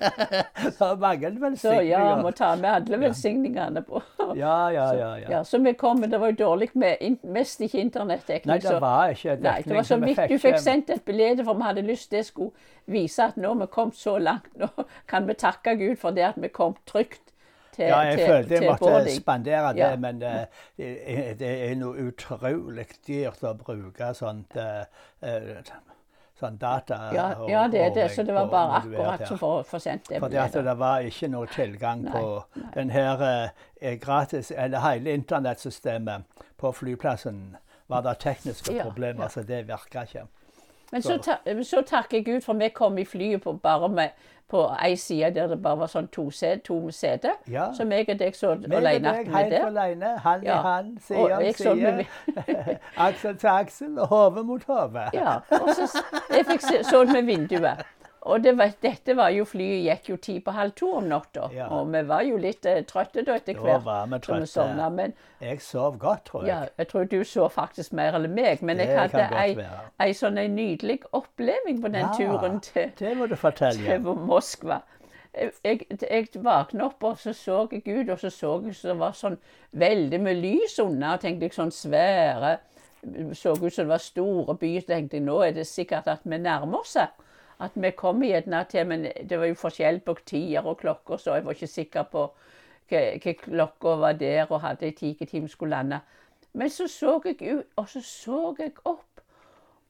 så 0.78 0.94
mange 0.96 1.56
Så 1.60 1.74
ja, 1.84 2.00
ja, 2.08 2.16
må 2.22 2.30
ta 2.30 2.54
med 2.56 2.70
alle 2.70 3.00
velsigningene 3.02 3.82
på. 3.84 4.00
Ja, 4.36 4.70
ja, 4.72 4.86
ja. 4.96 5.10
ja. 5.16 5.30
Ja, 5.30 5.42
så 5.44 5.58
vi 5.58 5.72
kom, 5.72 6.00
men 6.00 6.10
det 6.10 6.20
var 6.20 6.32
jo 6.32 6.40
dårlig 6.40 6.70
med 6.72 7.18
mest 7.22 7.60
ikke 7.60 7.82
internettdekning. 7.84 8.54
Nei, 8.54 8.58
det 8.64 8.80
var 8.80 9.12
ikke 9.12 9.36
dekning. 9.36 9.52
Nei, 9.52 9.62
det 9.68 9.76
var 9.76 9.88
så 9.92 10.00
vi 10.00 10.14
vidt 10.14 10.32
du 10.32 10.38
fikk 10.38 10.58
sendt 10.58 10.90
et 10.90 11.04
bilde, 11.04 11.44
for 11.44 11.54
vi 11.54 11.68
hadde 11.68 11.84
lyst 11.84 12.10
det 12.10 12.24
skulle 12.26 12.52
vise 12.86 13.28
at 13.28 13.36
nå 13.36 13.52
vi 13.60 13.66
kommet 13.66 13.96
så 13.96 14.16
langt. 14.18 14.48
Nå 14.56 14.72
kan 15.06 15.28
vi 15.28 15.36
takke 15.36 15.76
Gud 15.76 15.96
for 16.00 16.16
det 16.16 16.30
at 16.32 16.40
vi 16.40 16.48
kom 16.48 16.78
trygt 16.88 17.27
til, 17.78 17.88
Ja, 17.88 17.98
jeg 18.10 18.18
til, 18.18 18.26
følte 18.32 18.54
jeg 18.58 18.68
måtte 18.68 19.16
spandere 19.16 19.72
det, 19.72 19.82
Ja. 19.84 19.90
men 19.96 20.22
uh, 20.22 20.62
det 20.76 21.38
det 21.40 21.52
er 21.70 21.76
noe 21.80 22.08
utrolig 22.10 22.88
dyrt 23.06 23.44
å 23.46 23.54
bruke 23.58 24.12
sånt 24.18 24.58
uh, 24.58 24.82
sånn 26.38 26.58
data. 26.58 26.98
Ja, 27.14 27.26
ja, 27.50 27.64
det 27.70 27.80
er 27.82 27.94
det. 27.94 28.08
Så 28.14 28.22
det 28.22 28.34
var 28.36 28.46
bare 28.50 28.80
akkurat 28.82 29.24
så 29.28 29.38
for 29.40 29.60
å 29.60 29.64
få 29.66 29.80
sendt 29.82 30.08
det 30.10 30.20
Fordi 30.22 30.38
at 30.38 30.54
det 30.54 30.74
var 30.78 31.06
ikke 31.06 31.30
noe 31.32 31.50
tilgang 31.50 32.04
Nei, 32.06 32.12
på 32.14 32.66
den 32.76 32.92
her 32.94 33.24
eh, 33.80 33.96
gratis, 33.98 34.52
eller 34.54 34.84
hele 34.86 35.16
internettsystemet 35.18 36.44
på 36.58 36.72
flyplassen. 36.72 37.56
Var 37.88 38.04
det 38.04 38.18
tekniske 38.20 38.74
Ja, 38.76 38.84
problemer, 38.84 39.26
ja. 39.26 39.32
så 39.32 39.42
det 39.48 39.62
virka 39.68 40.04
ikke. 40.04 40.26
Men 40.92 41.02
så, 41.02 41.18
ta, 41.18 41.34
så 41.62 41.82
takker 41.86 42.20
Gud 42.24 42.40
for 42.40 42.54
vi 42.54 42.68
kom 42.68 42.98
i 42.98 43.04
flyet 43.04 43.42
på, 43.44 43.52
bare 43.52 43.88
med, 43.88 44.08
på 44.48 44.62
ei 44.84 44.94
side 44.96 45.34
der 45.34 45.46
det 45.50 45.58
bare 45.62 45.76
var 45.82 45.90
sånn 45.92 46.06
to, 46.08 46.30
set, 46.30 46.62
to 46.64 46.78
seter. 46.90 47.34
Ja. 47.52 47.66
Så 47.76 47.84
meg 47.84 48.08
og 48.08 48.16
deg 48.18 48.36
så 48.36 48.54
alene 48.54 49.12
deg 49.12 49.28
med 49.28 49.50
der. 49.52 49.66
alene, 49.66 50.14
hand 50.24 50.44
Ja. 50.48 50.54
i 50.54 50.62
hand, 50.62 50.94
side 51.04 51.36
om 51.36 51.44
side. 51.54 52.06
aksel 52.96 53.36
til 53.36 53.48
aksel 53.52 53.98
og 53.98 54.08
hode 54.08 54.44
mot 54.48 54.64
hode. 54.64 55.04
Ja, 55.12 55.36
og 55.60 55.68
så 55.76 55.90
jeg 56.32 56.46
fikk 56.48 56.64
se, 56.64 56.80
så 56.88 57.02
ut 57.04 57.12
med 57.12 57.22
vinduet. 57.28 57.84
Og 58.28 58.42
det 58.44 58.52
var, 58.58 58.74
dette 58.84 59.14
var 59.16 59.30
jo 59.32 59.46
Flyet 59.48 59.86
gikk 59.86 60.08
jo 60.10 60.16
ti 60.20 60.34
på 60.44 60.52
halv 60.52 60.74
to 60.76 60.90
om 60.98 61.06
natta. 61.08 61.46
Ja. 61.54 61.68
Og 61.72 61.88
vi 61.94 62.02
var 62.10 62.26
jo 62.26 62.36
litt 62.40 62.66
eh, 62.68 62.82
trøtte 62.88 63.22
da 63.24 63.38
etter 63.40 63.56
Da 63.56 63.78
var 63.84 64.10
vi 64.10 64.18
trøtte. 64.26 64.48
Sånne, 64.52 64.88
Men 64.92 65.14
Jeg 65.40 65.62
sov 65.64 65.96
godt, 65.98 66.26
tror 66.28 66.44
jeg. 66.44 66.50
ja, 66.52 66.68
jeg 66.76 66.88
tror 66.90 67.08
du 67.08 67.24
så 67.24 67.48
faktisk 67.48 67.92
mer 67.96 68.18
enn 68.18 68.28
meg. 68.34 68.60
Men 68.62 68.82
jeg 68.84 68.92
hadde 68.98 69.24
ei, 69.32 69.56
ei 70.04 70.12
sånn 70.12 70.36
nydelig 70.54 71.00
oppleving 71.16 71.80
på 71.80 71.92
den 71.94 72.04
Ja, 72.04 72.12
turen 72.18 72.60
til, 72.60 72.92
Det 72.98 73.14
til 73.78 74.00
Moskva. 74.28 74.82
Jeg, 75.38 75.52
jeg, 75.64 75.86
jeg 76.10 76.28
våkna 76.42 76.88
opp, 76.88 77.04
og 77.04 77.18
så 77.20 77.32
så 77.36 77.66
jeg 77.70 77.84
Gud, 77.84 78.08
og 78.10 78.18
så 78.18 78.30
så 78.30 78.60
jeg 78.64 78.74
så 78.74 78.88
det 78.88 78.98
var 78.98 79.12
sånn 79.16 79.38
veldig 79.72 80.20
med 80.20 80.40
lys 80.42 80.78
unna. 80.82 81.14
Og 81.14 81.22
tenkte 81.24 81.48
jeg 81.48 81.56
sånn 81.56 81.72
svære 81.72 82.58
Så 83.32 83.52
ut 83.54 83.72
som 83.72 83.84
det 83.86 83.92
var 83.92 84.02
store 84.02 84.56
byer. 84.58 84.84
Tenkte 84.88 85.16
jeg 85.16 85.24
nå 85.24 85.38
er 85.46 85.52
det 85.56 85.66
sikkert 85.70 86.08
at 86.10 86.24
vi 86.24 86.36
nærmer 86.36 86.82
oss. 86.82 86.96
At 87.60 87.70
vi 87.74 87.90
kom 87.90 88.22
gjerne 88.22 88.64
til 88.70 88.86
Men 88.86 89.06
det 89.30 89.38
var 89.38 89.46
jo 89.46 89.54
forskjell 89.54 90.00
på 90.00 90.14
tider 90.26 90.66
og 90.66 90.78
klokker, 90.78 91.16
så 91.16 91.34
jeg 91.34 91.44
var 91.44 91.52
ikke 91.52 91.66
sikker 91.66 92.02
på 92.02 92.28
hva 92.88 93.32
klokka 93.42 93.96
var 94.00 94.12
der, 94.12 94.46
og 94.50 94.60
hadde 94.60 94.88
i 94.88 94.94
hvilken 95.16 95.48
skulle 95.48 95.76
lande. 95.76 96.00
Men 96.52 96.70
så 96.70 96.86
så 96.88 97.20
jeg 97.24 97.56
ut, 97.56 97.64
og 97.76 97.88
så 97.88 98.00
så 98.00 98.54
jeg 98.58 98.72
opp. 98.84 99.20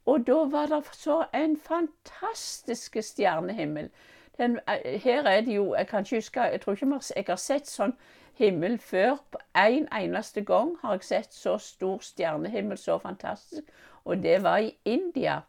Og 0.07 0.27
da 0.27 0.33
var 0.33 0.67
det 0.67 0.85
så 0.93 1.25
en 1.35 1.57
fantastisk 1.57 2.97
stjernehimmel. 3.01 3.91
Den, 4.39 4.59
eh, 4.69 5.01
her 5.01 5.23
er 5.23 5.41
det 5.41 5.55
jo 5.57 5.75
Jeg 5.75 5.87
kan 5.87 6.01
ikke 6.01 6.17
huske 6.17 6.41
Jeg 6.41 6.61
tror 6.61 6.73
ikke 6.73 7.01
jeg 7.17 7.25
har 7.29 7.37
sett 7.37 7.67
sånn 7.67 7.93
himmel 8.35 8.79
før. 8.79 9.17
På 9.31 9.39
en 9.57 9.89
eneste 9.93 10.45
gang 10.45 10.77
har 10.83 10.93
jeg 10.93 11.05
sett 11.05 11.35
så 11.35 11.59
stor 11.59 11.99
stjernehimmel, 11.99 12.79
så 12.79 12.99
fantastisk. 12.99 13.63
Og 14.05 14.23
det 14.23 14.43
var 14.43 14.59
i 14.59 14.77
India, 14.85 15.41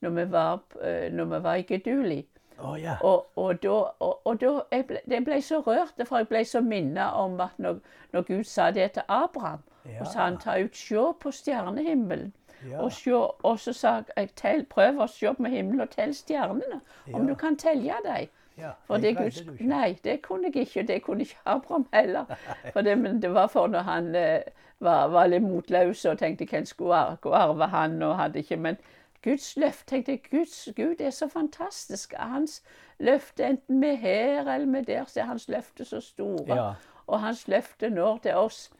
når 0.00 0.10
vi 0.10 0.24
var, 0.32 0.60
eh, 0.82 1.12
når 1.12 1.24
vi 1.24 1.42
var 1.42 1.54
i 1.54 1.62
Geduli. 1.62 2.26
Oh, 2.62 2.76
yeah. 2.80 2.98
Og, 3.04 3.26
og 3.36 3.62
da, 3.62 3.68
og, 4.00 4.20
og 4.26 4.40
da 4.40 4.50
jeg, 4.72 4.86
ble, 4.86 4.98
jeg 5.08 5.24
ble 5.24 5.38
så 5.42 5.60
rørt, 5.64 5.94
for 6.08 6.16
jeg 6.20 6.28
ble 6.28 6.44
så 6.44 6.60
minnet 6.60 7.12
om 7.16 7.40
at 7.40 7.56
når, 7.58 7.78
når 8.12 8.22
Gud 8.28 8.44
sa 8.44 8.70
det 8.70 8.92
til 8.92 9.02
Abraham, 9.08 9.58
Ja. 9.88 10.00
og 10.00 10.06
sa 10.12 10.18
han 10.26 10.36
ta 10.38 10.58
ut 10.60 10.76
se 10.76 10.94
på 11.20 11.30
stjernehimmelen. 11.32 12.32
Ja. 12.70 12.82
Og, 12.82 12.92
se, 12.92 13.14
og 13.16 13.58
så 13.58 13.72
sa 13.72 14.02
jeg 14.16 14.28
tell, 14.36 14.64
prøv 14.68 14.98
å 15.00 15.06
se 15.08 15.32
på 15.38 15.48
himmelen 15.48 15.80
og 15.80 15.88
tell 15.90 16.12
stjernene, 16.14 16.80
om 17.14 17.22
Ja. 17.22 17.28
du 17.30 17.34
kan 17.34 17.56
telle 17.56 17.94
dem. 18.04 18.28
ja. 18.58 18.70
For 18.86 18.98
det 19.00 19.16
Gud, 19.16 19.56
nei, 19.60 19.98
det 20.04 20.22
kunne 20.22 20.50
jeg 20.52 20.66
ikke. 20.66 20.82
Det 20.82 21.02
kunne 21.02 21.20
ikke 21.24 21.38
Abraham 21.46 21.86
heller. 21.92 22.24
For 22.74 22.82
det, 22.82 22.98
men 22.98 23.22
det 23.22 23.32
var 23.34 23.46
for 23.48 23.66
når 23.66 23.80
han 23.88 24.14
eh, 24.14 24.42
var, 24.80 25.08
var 25.08 25.26
litt 25.26 25.42
motløs 25.42 26.04
og 26.04 26.18
tenkte 26.18 26.44
hvem 26.44 26.64
skulle 26.66 26.94
arve 27.24 27.66
han, 27.72 28.02
og 28.02 28.16
hadde 28.18 28.38
ikke 28.44 28.56
Men 28.56 28.76
Guds 29.24 29.56
løft. 29.56 29.86
tenkte 29.86 30.12
jeg, 30.12 30.20
Guds 30.30 30.68
Gud 30.76 31.00
er 31.00 31.10
så 31.10 31.28
fantastisk. 31.28 32.14
Hans 32.16 32.62
løfte, 32.98 33.46
enten 33.46 33.80
vi 33.80 33.86
er 33.86 33.94
her 33.94 34.52
eller 34.54 34.66
vi 34.72 34.78
er 34.78 34.82
der, 34.82 35.04
så 35.04 35.20
er 35.20 35.24
hans 35.24 35.48
løfte 35.48 35.84
så 35.84 36.00
store. 36.00 36.54
Ja. 36.54 36.72
Og 37.06 37.20
hans 37.20 37.48
løfte 37.48 37.90
når 37.90 38.18
til 38.18 38.34
oss. 38.34 38.70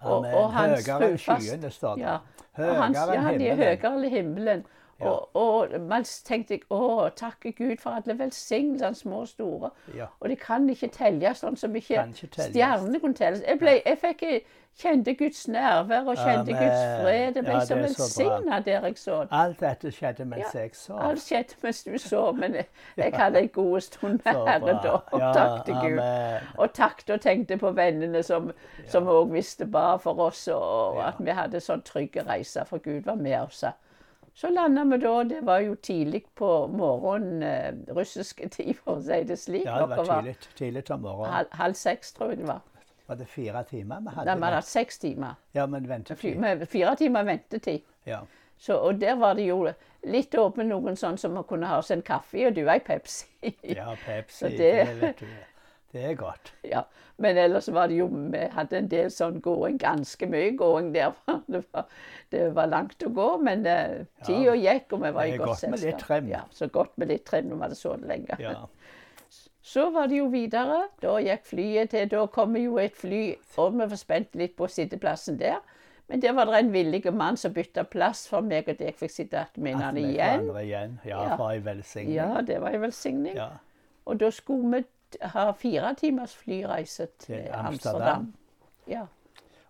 Og, 0.00 0.16
Amen. 0.16 0.34
og 0.34 0.52
hans 0.52 0.88
Høyere 0.88 1.10
enn 1.10 1.18
skyene, 1.18 1.70
står 1.70 1.94
det. 1.94 2.04
Ja. 2.04 2.16
Høyere 2.56 2.82
hans, 2.82 2.96
ja, 2.96 3.20
han 3.20 3.40
er 3.40 3.56
høyere 3.56 3.96
enn 3.96 4.10
himmelen. 4.10 4.66
Ja. 5.00 5.08
Og, 5.08 5.36
og 5.36 5.80
man 5.80 6.04
tenkte 6.04 6.54
jeg, 6.54 6.64
å, 6.70 7.08
takke 7.16 7.52
Gud 7.52 7.76
for 7.80 7.98
alle 7.98 8.18
velsignelsene, 8.18 8.94
små 8.94 9.24
og 9.24 9.28
store. 9.28 9.70
Ja. 9.96 10.10
Og 10.20 10.28
de 10.28 10.36
kan 10.36 10.68
ikke 10.70 10.90
telles 10.94 11.40
sånn 11.44 11.56
som 11.56 11.76
ikke, 11.76 12.06
ikke 12.14 12.48
stjernene 12.50 13.00
kunne 13.00 13.16
telles. 13.16 13.44
Jeg, 13.46 13.60
ble, 13.62 13.78
jeg 13.86 14.00
fikk, 14.02 14.26
kjente 14.80 15.14
Guds 15.18 15.48
nærvær 15.48 16.06
og 16.08 16.16
kjente 16.16 16.54
Amen. 16.54 16.62
Guds 16.62 16.82
fred. 17.02 17.36
Jeg 17.36 17.44
ble 17.44 17.54
Ja, 17.54 17.64
så 17.66 17.74
velsigna 17.80 18.60
der 18.64 18.86
jeg 18.86 18.98
så. 18.98 19.18
Alt 19.30 19.60
dette 19.60 19.92
skjedde 19.92 20.24
mens 20.24 20.54
jeg 20.54 20.70
så. 20.78 20.96
Alt 20.96 21.22
skjedde 21.24 21.58
mens 21.62 21.82
du 21.84 21.98
så, 21.98 22.22
men 22.32 22.54
jeg, 22.54 22.68
jeg 22.96 23.12
hadde 23.16 23.42
en 23.44 23.48
god 23.48 23.80
stund 23.80 24.20
med 24.24 24.40
Herren 24.48 24.80
da. 24.84 24.96
Og 25.12 25.20
takk 25.20 25.66
til 25.66 25.74
Gud. 25.74 26.00
Og 26.56 26.72
takk 26.74 27.04
og 27.10 27.20
tenkte 27.20 27.58
på 27.60 27.72
vennene 27.76 28.22
som 28.22 28.52
som 28.90 29.06
òg 29.08 29.32
visste 29.32 29.66
bare 29.66 29.98
for 29.98 30.18
oss, 30.18 30.48
og 30.48 30.80
og 30.80 31.02
at 31.08 31.14
vi 31.18 31.34
hadde 31.36 31.60
sånn 31.62 31.82
trygge 31.86 32.24
reiser, 32.26 32.64
for 32.64 32.82
Gud 32.82 33.06
var 33.06 33.18
med 33.20 33.38
oss. 33.40 33.64
Så 34.40 34.48
landa 34.48 34.84
vi 34.88 34.96
da, 35.02 35.14
det 35.28 35.40
var 35.44 35.60
jo 35.60 35.74
tidlig 35.84 36.22
på 36.38 36.48
morgenen, 36.72 37.42
eh, 37.44 37.94
russiske 37.94 38.48
tid, 38.54 38.70
for 38.78 38.96
å 38.96 39.02
si 39.04 39.18
det 39.28 39.36
slik. 39.36 39.66
Ja, 39.68 39.74
det 39.84 39.98
var 39.98 40.06
tidlig, 40.22 40.36
tidlig 40.56 40.84
om 40.94 41.02
morgenen. 41.04 41.34
halv, 41.34 41.50
halv 41.60 41.74
seks, 41.76 42.12
tror 42.16 42.30
jeg 42.32 42.38
det 42.40 42.46
var. 42.48 42.62
Var 43.10 43.16
det 43.20 43.26
fire 43.28 43.64
timer 43.68 44.00
vi 44.00 44.04
Nei, 44.06 44.14
hadde? 44.14 44.34
vi 44.38 44.44
hadde 44.46 44.54
hatt 44.62 44.70
seks 44.70 44.98
timer. 45.02 45.34
Ja, 45.52 45.66
men 45.66 45.88
ventetid. 45.88 46.38
med 46.40 46.64
fire 46.68 46.96
timer 46.96 47.24
ventetid. 47.28 47.82
Ja. 48.06 48.20
Så, 48.56 48.76
og 48.78 49.00
der 49.00 49.14
var 49.16 49.34
det 49.34 49.46
jo 49.46 49.68
litt 50.04 50.34
åpent 50.34 50.68
noen 50.68 50.96
sånn 50.96 51.18
som 51.18 51.36
kunne 51.44 51.66
ha 51.66 51.78
oss 51.78 51.90
en 51.90 52.02
kaffe 52.02 52.46
og 52.46 52.54
du 52.54 52.62
ei 52.68 52.78
Pepsi. 52.80 53.26
ja, 53.62 53.94
Pepsi. 54.06 54.38
Så 54.44 54.48
det, 54.48 54.72
det- 54.86 55.00
vet 55.02 55.18
du. 55.20 55.26
Det 55.92 56.04
er 56.06 56.14
godt. 56.14 56.52
Ja, 56.62 56.84
men 57.18 57.36
ellers 57.36 57.66
var 57.74 57.88
det 57.90 57.96
jo 57.98 58.06
Vi 58.06 58.44
hadde 58.54 58.78
en 58.78 58.88
del 58.92 59.08
sånn 59.10 59.40
gåing, 59.42 59.78
ganske 59.82 60.28
mye 60.30 60.52
gåing 60.56 60.92
der. 60.94 61.16
Det 61.50 61.64
var, 61.72 61.86
det 62.30 62.44
var 62.54 62.70
langt 62.70 63.02
å 63.02 63.10
gå, 63.10 63.28
men 63.42 63.66
uh, 63.66 64.04
tida 64.26 64.54
gikk, 64.54 64.92
og 64.94 65.02
vi 65.02 65.10
var 65.16 65.26
i 65.26 65.36
godt 65.36 65.48
godt 65.50 65.70
med 65.72 65.82
litt 65.82 65.98
trim. 66.04 66.28
Ja, 66.30 66.44
så 66.54 66.68
godt 66.70 66.94
med 66.96 67.10
litt 67.10 67.24
trim 67.26 67.48
når 67.50 67.56
vi 67.56 67.66
hadde 67.66 67.78
sittet 67.80 68.06
lenge. 68.12 68.38
Ja. 68.38 68.54
Så 69.70 69.90
var 69.92 70.06
det 70.08 70.16
jo 70.16 70.30
videre. 70.32 70.86
Da 71.02 71.18
gikk 71.20 71.44
flyet 71.50 71.90
til 71.92 72.08
Da 72.08 72.22
kom 72.32 72.54
jo 72.56 72.78
et 72.80 72.96
fly, 72.96 73.34
og 73.60 73.74
vi 73.76 73.86
var 73.92 73.98
spent 74.00 74.38
litt 74.40 74.54
på 74.56 74.66
sitteplassen 74.72 75.36
der. 75.38 75.58
Men 76.10 76.22
der 76.22 76.32
var 76.34 76.48
det 76.48 76.58
en 76.58 76.72
villig 76.72 77.04
mann 77.14 77.36
som 77.38 77.52
bytta 77.54 77.84
plass 77.86 78.24
for 78.28 78.42
meg, 78.42 78.66
og 78.68 78.80
jeg 78.82 78.96
fikk 78.98 79.12
sitte 79.14 79.44
med 79.62 79.76
At 79.78 79.94
vi 79.94 80.06
igjen. 80.08 80.48
igjen. 80.58 80.96
Ja, 81.04 81.20
Ja. 81.28 81.36
for 81.36 81.50
ei 81.50 81.60
velsigning. 81.62 82.14
Ja, 82.16 82.40
det 82.40 82.60
var 82.60 82.70
en 82.74 82.80
velsigning. 82.82 83.36
Ja. 83.36 83.48
Og 84.06 84.18
da 84.20 84.30
skulle 84.30 84.76
vi 84.76 84.84
t- 85.12 85.18
ha 85.28 85.50
fire 85.52 85.94
timers 85.94 86.36
flyreise 86.36 87.06
til 87.18 87.34
Til 87.36 87.48
Amsterdam. 87.52 87.66
Amsterdam. 88.02 88.34
Ja. 88.88 89.02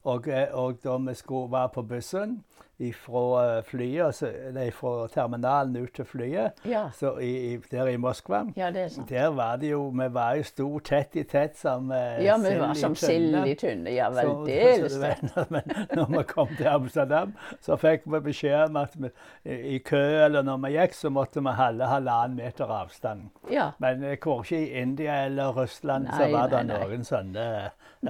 Og, 0.04 0.28
eh, 0.28 0.48
og 0.52 0.78
da 0.84 0.96
vi 0.96 1.14
skulle 1.14 1.52
være 1.52 1.68
på 1.68 1.82
bussen 1.82 2.44
fra 2.96 3.60
flyet, 3.62 4.14
så, 4.16 4.30
nei, 4.56 4.70
fra 4.72 5.06
terminalen 5.12 5.74
ut 5.82 5.90
til 5.98 6.04
flyet, 6.08 6.62
Ja. 6.64 6.86
så 6.96 7.10
i, 7.20 7.52
i, 7.52 7.56
der 7.70 7.90
i 7.92 7.96
Moskva 8.00 8.38
ja, 8.56 8.70
er. 8.72 8.88
Der 9.08 9.26
var 9.36 9.56
det 9.60 9.70
jo 9.74 9.82
Vi 9.90 10.06
var 10.14 10.34
jo 10.38 10.42
sto 10.48 10.68
tett 10.80 11.16
i 11.20 11.24
tett 11.28 11.58
som 11.60 11.90
eh, 11.92 12.22
Ja, 12.24 12.38
vi 12.40 12.54
var 12.58 12.72
som 12.74 12.94
sild 12.96 13.36
i 13.46 13.54
tynne. 13.54 13.92
Ja, 13.92 14.08
Så- 14.12 14.24
veldeles. 14.46 14.92
så 14.96 15.00
var- 15.00 15.46
Men 15.50 15.62
når 15.94 16.06
vi 16.18 16.22
kom 16.30 16.48
til 16.56 16.66
Amsterdam, 16.72 17.34
så 17.60 17.76
fikk 17.76 18.06
vi 18.06 18.20
beskjed 18.30 18.70
om 18.70 18.76
at 18.80 18.96
vi, 18.96 19.10
i 19.76 19.78
kø 19.84 20.00
eller 20.24 20.42
når 20.42 20.62
vi 20.64 20.72
gikk, 20.78 20.94
så 20.96 21.10
måtte 21.12 21.44
vi 21.44 21.52
holde 21.60 21.84
halvannen 21.86 22.36
meter 22.40 22.64
avstand. 22.80 23.28
Ja. 23.50 23.70
Men 23.78 24.04
eh, 24.04 24.16
hvor 24.22 24.40
ikke 24.40 24.56
i 24.64 24.80
India 24.80 25.20
eller 25.26 25.52
Russland 25.52 26.08
så 26.16 26.24
Nei, 26.24 26.32
var 26.32 26.48
det 26.48 26.64
nei, 26.64 26.78
nei. 26.78 26.88
noen 26.88 27.04
sånne 27.04 27.46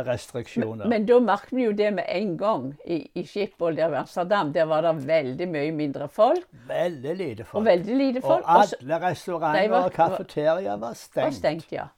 restriksjoner. 0.07 0.87
Men 0.87 1.07
da 1.09 1.17
merket 1.21 1.53
vi 1.57 1.65
jo 1.67 1.73
det 1.75 1.89
med 1.97 2.05
en 2.09 2.37
gang 2.39 2.67
i, 2.87 3.01
i 3.19 3.25
Schiphol 3.27 3.75
der 3.79 3.91
i 3.91 3.99
Amsterdam. 4.05 4.40
Der 4.55 4.65
var 4.65 4.81
det 4.83 5.07
veldig 5.07 5.49
mye 5.49 5.73
mindre 5.73 6.09
folk, 6.09 6.45
veldig 6.69 7.17
lite 7.17 7.47
og 7.53 7.65
veldig 7.65 7.97
lite 7.97 8.21
folk. 8.25 8.45
Og 8.45 8.51
og 8.51 8.77
alle 8.81 9.01
restauranter 9.07 9.75
og 9.79 9.93
kafeteriaer 9.93 10.77
var 10.77 10.79
var 10.89 10.95
stengt. 10.95 11.35
stengt, 11.35 11.73
ja. 11.73 11.89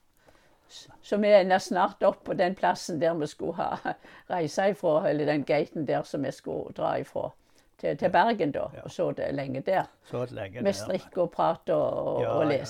Så 1.03 1.17
vi 1.17 1.29
ender 1.35 1.59
snart 1.59 2.03
opp 2.03 2.25
på 2.25 2.33
den 2.33 2.55
plassen 2.55 3.01
der 3.01 3.15
vi 3.15 3.27
skulle 3.27 3.55
ha 3.55 3.95
reise 4.35 4.71
ifra, 4.71 5.09
eller 5.11 5.27
den 5.27 5.45
gaten 5.45 5.87
der 5.87 6.03
som 6.03 6.25
vi 6.25 6.31
skulle 6.33 6.73
dra 6.77 6.97
ifra. 6.99 7.31
Til, 7.79 7.97
til 7.99 8.11
Bergen, 8.11 8.53
da. 8.55 8.69
Og 8.85 8.91
så 8.91 9.11
det 9.11 9.35
lenge 9.35 9.61
der. 9.61 9.85
Så 10.07 10.25
det 10.25 10.37
lenge 10.39 10.63
Med 10.63 10.73
strikk 10.73 11.17
og 11.19 11.31
prat 11.31 11.69
og, 11.75 12.21
Ja, 12.23 12.29
og 12.31 12.53
ja. 12.53 12.65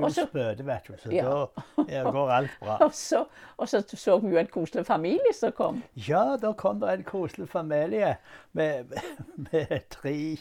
Du 0.00 0.06
også, 0.06 0.26
spøde, 0.26 0.66
vet 0.66 0.86
du, 0.88 0.92
så 1.02 1.12
Ja. 1.12 1.22
da 2.04 2.10
går 2.10 2.30
alt 2.30 2.50
bra. 2.60 2.76
Og 2.86 2.92
så, 2.94 3.24
og 3.58 3.68
så 3.68 3.82
så 3.96 4.18
vi 4.20 4.30
jo 4.34 4.38
en 4.38 4.46
koselig 4.46 4.86
familie 4.86 5.32
som 5.34 5.52
kom. 5.52 5.82
Ja, 6.08 6.36
da 6.40 6.52
kom 6.52 6.80
det 6.80 6.88
en 6.98 7.02
koselig 7.04 7.48
familie 7.48 8.16
med, 8.52 8.84
med 9.52 9.80
tre 9.90 10.36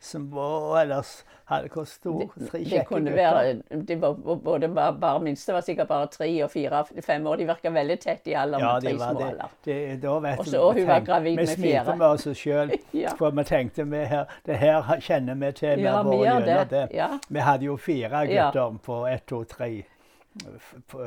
små 0.00 0.76
Eller 0.80 0.98
s- 1.02 1.24
hadde 1.52 1.68
hvor 1.68 1.84
store? 1.84 2.28
Tre 2.48 2.58
Det 2.58 2.68
kjekke 2.70 2.84
kunne 2.88 3.10
gutter. 3.10 3.34
være 3.34 3.82
det 3.86 3.96
var 4.00 4.12
både 4.44 4.68
bare, 4.72 4.92
bare 5.00 5.20
minste 5.20 5.52
var 5.52 5.60
sikkert 5.60 5.88
bare 5.88 6.06
tre 6.06 6.28
og 6.44 6.50
fire, 6.50 6.84
fem 7.04 7.26
år. 7.26 7.36
De 7.36 7.44
virka 7.46 7.70
veldig 7.70 7.98
tett 8.00 8.26
i 8.30 8.32
alder, 8.32 8.58
Ja, 8.62 8.72
med 8.72 8.82
tre 8.82 8.92
små 8.96 9.18
det. 9.18 9.26
alder. 9.26 9.48
det 9.64 10.00
da 10.02 10.14
vet 10.18 10.38
Og 10.38 10.44
du, 10.44 10.50
så- 10.50 10.60
og 10.62 10.74
hun 10.74 10.86
var 10.86 11.00
gravid 11.00 11.36
med 11.36 11.46
fire. 11.48 11.56
Vi 11.56 11.62
smilte 11.72 11.96
med 11.98 12.06
oss 12.06 12.26
sjøl, 12.38 12.72
Ja. 12.94 13.08
for 13.18 13.30
vi 13.30 13.44
tenkte 13.44 13.84
vi 13.90 14.04
her, 14.04 14.24
det 14.46 14.56
her 14.56 14.82
kjenner 15.00 15.34
vi 15.34 15.52
til. 15.52 15.76
Vi 15.76 15.82
Ja, 15.82 15.92
har 15.96 16.04
vært 16.04 16.24
gjennom 16.24 16.68
det. 16.70 16.88
Ja. 16.94 17.08
Vi 17.28 17.38
hadde 17.40 17.64
jo 17.64 17.76
fire 17.76 18.26
gutter 18.26 18.78
på 18.82 19.01
ett, 19.10 19.26
to, 19.26 19.42
tre 19.48 19.70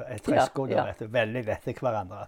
et 0.09 0.23
tresko. 0.25 0.67
Ja, 0.69 0.85
da, 0.85 0.95
ja. 0.99 1.07
Veldig 1.19 1.45
til 1.65 1.85
hverandre. 1.85 2.27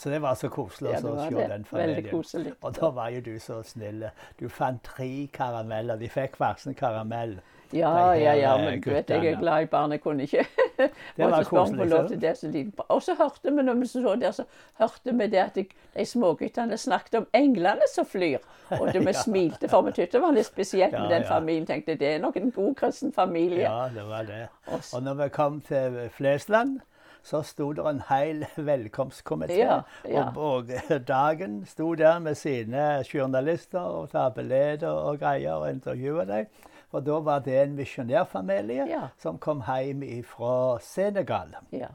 Så 0.00 0.08
det 0.08 0.22
var 0.22 0.34
så 0.34 0.48
koselig 0.48 0.94
Ja, 0.94 0.98
å 1.04 1.10
det 1.12 1.24
se 1.28 1.34
det. 1.36 1.48
den 1.50 1.64
familien. 1.68 2.54
Og 2.62 2.76
da 2.80 2.88
var 2.96 3.10
jo 3.12 3.20
du 3.20 3.34
så 3.38 3.58
snill. 3.62 4.06
Du 4.40 4.46
fant 4.48 4.80
tre 4.82 5.26
karameller. 5.32 6.00
De 6.00 6.08
fikk 6.08 6.38
hver 6.40 6.56
sin 6.56 6.74
karamell. 6.74 7.34
Ja, 7.72 8.14
ja, 8.16 8.32
ja, 8.34 8.54
eh, 8.56 8.64
men 8.64 8.80
du 8.80 8.88
vet, 8.90 9.10
jeg 9.10 9.26
er 9.26 9.36
glad 9.38 9.62
i 9.62 9.66
barn. 9.66 9.92
Jeg 9.92 10.00
kunne 10.00 10.24
ikke 10.24 10.46
var 11.18 11.44
spørre 11.44 11.60
om 11.60 11.76
koselig, 11.76 12.20
det. 12.22 12.64
Og 12.88 13.02
så 13.02 13.14
hørte 13.14 13.52
vi 13.52 13.62
når 13.62 13.74
vi 13.74 13.86
så 13.86 14.14
der, 14.16 14.32
så 14.32 14.44
hørte 14.80 15.12
vi 15.12 15.26
det 15.26 15.38
at 15.38 15.54
de, 15.54 15.66
de 15.94 16.06
småguttene 16.06 16.78
snakket 16.80 17.20
om 17.20 17.26
englene 17.36 17.86
som 17.94 18.08
flyr. 18.08 18.40
Og 18.80 18.88
det 18.94 19.04
vi 19.06 19.12
smilte, 19.20 19.68
for 19.68 19.86
vi 19.86 19.92
syntes 19.92 20.16
det 20.16 20.22
var 20.24 20.32
litt 20.34 20.48
spesielt 20.48 20.96
med 20.96 21.12
den 21.12 21.28
familien. 21.28 21.68
Tenkte 21.68 21.94
det 22.00 22.14
er 22.14 22.24
nok 22.24 22.40
en 22.40 22.50
god 22.56 22.74
kristen 22.80 23.12
familie. 23.12 23.68
Ja, 23.68 23.90
det 23.94 24.08
var 24.08 24.24
det. 24.32 24.46
Og 24.94 25.02
når 25.02 25.20
vi 25.24 25.28
kom 25.28 25.60
til 25.60 26.06
Flesland, 26.16 26.80
så 27.22 27.42
sto 27.42 27.72
det 27.72 27.84
en 27.86 28.02
hel 28.08 28.44
velkomstkomité. 28.56 29.58
Ja, 29.60 29.80
ja. 30.08 30.26
Og, 30.36 30.70
og 30.90 31.06
Dagen 31.08 31.64
sto 31.66 31.94
der 31.94 32.18
med 32.18 32.34
sine 32.34 33.04
journalister 33.14 33.80
og 33.80 34.10
tabeleder 34.10 34.88
og 34.90 35.18
greier 35.20 35.52
og 35.60 35.70
intervjua 35.70 36.24
dem. 36.24 36.46
Og 36.92 37.04
da 37.06 37.20
var 37.22 37.38
det 37.46 37.54
en 37.62 37.76
misjonærfamilie 37.78 38.86
Ja. 38.90 39.08
som 39.18 39.38
kom 39.38 39.62
hjem 39.62 40.02
fra 40.26 40.78
Senegal. 40.82 41.54
Ja. 41.72 41.92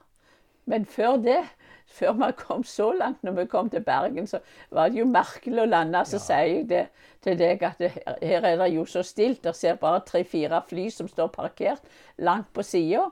Men 0.65 0.86
før 0.86 1.17
det, 1.22 1.41
før 1.86 2.13
vi 2.13 2.32
kom 2.38 2.63
så 2.63 2.91
langt, 2.94 3.24
når 3.24 3.32
vi 3.32 3.46
kom 3.46 3.70
til 3.70 3.84
Bergen, 3.86 4.27
så 4.27 4.39
var 4.72 4.89
det 4.89 4.98
jo 5.00 5.05
merkelig 5.05 5.62
å 5.62 5.65
lande. 5.70 6.01
Så 6.05 6.17
sier 6.24 6.48
jeg 6.48 6.63
det 6.70 6.86
til 7.22 7.38
deg 7.38 7.62
at 7.63 7.77
det, 7.79 7.91
her 8.24 8.48
er 8.48 8.58
det 8.63 8.72
jo 8.74 8.86
så 8.89 9.03
stilt. 9.05 9.44
Der 9.44 9.51
ser 9.53 9.75
bare 9.75 10.00
tre-fire 10.08 10.63
fly 10.70 10.88
som 10.89 11.08
står 11.12 11.27
parkert 11.36 11.82
langt 12.17 12.50
på 12.53 12.63
sida. 12.65 13.10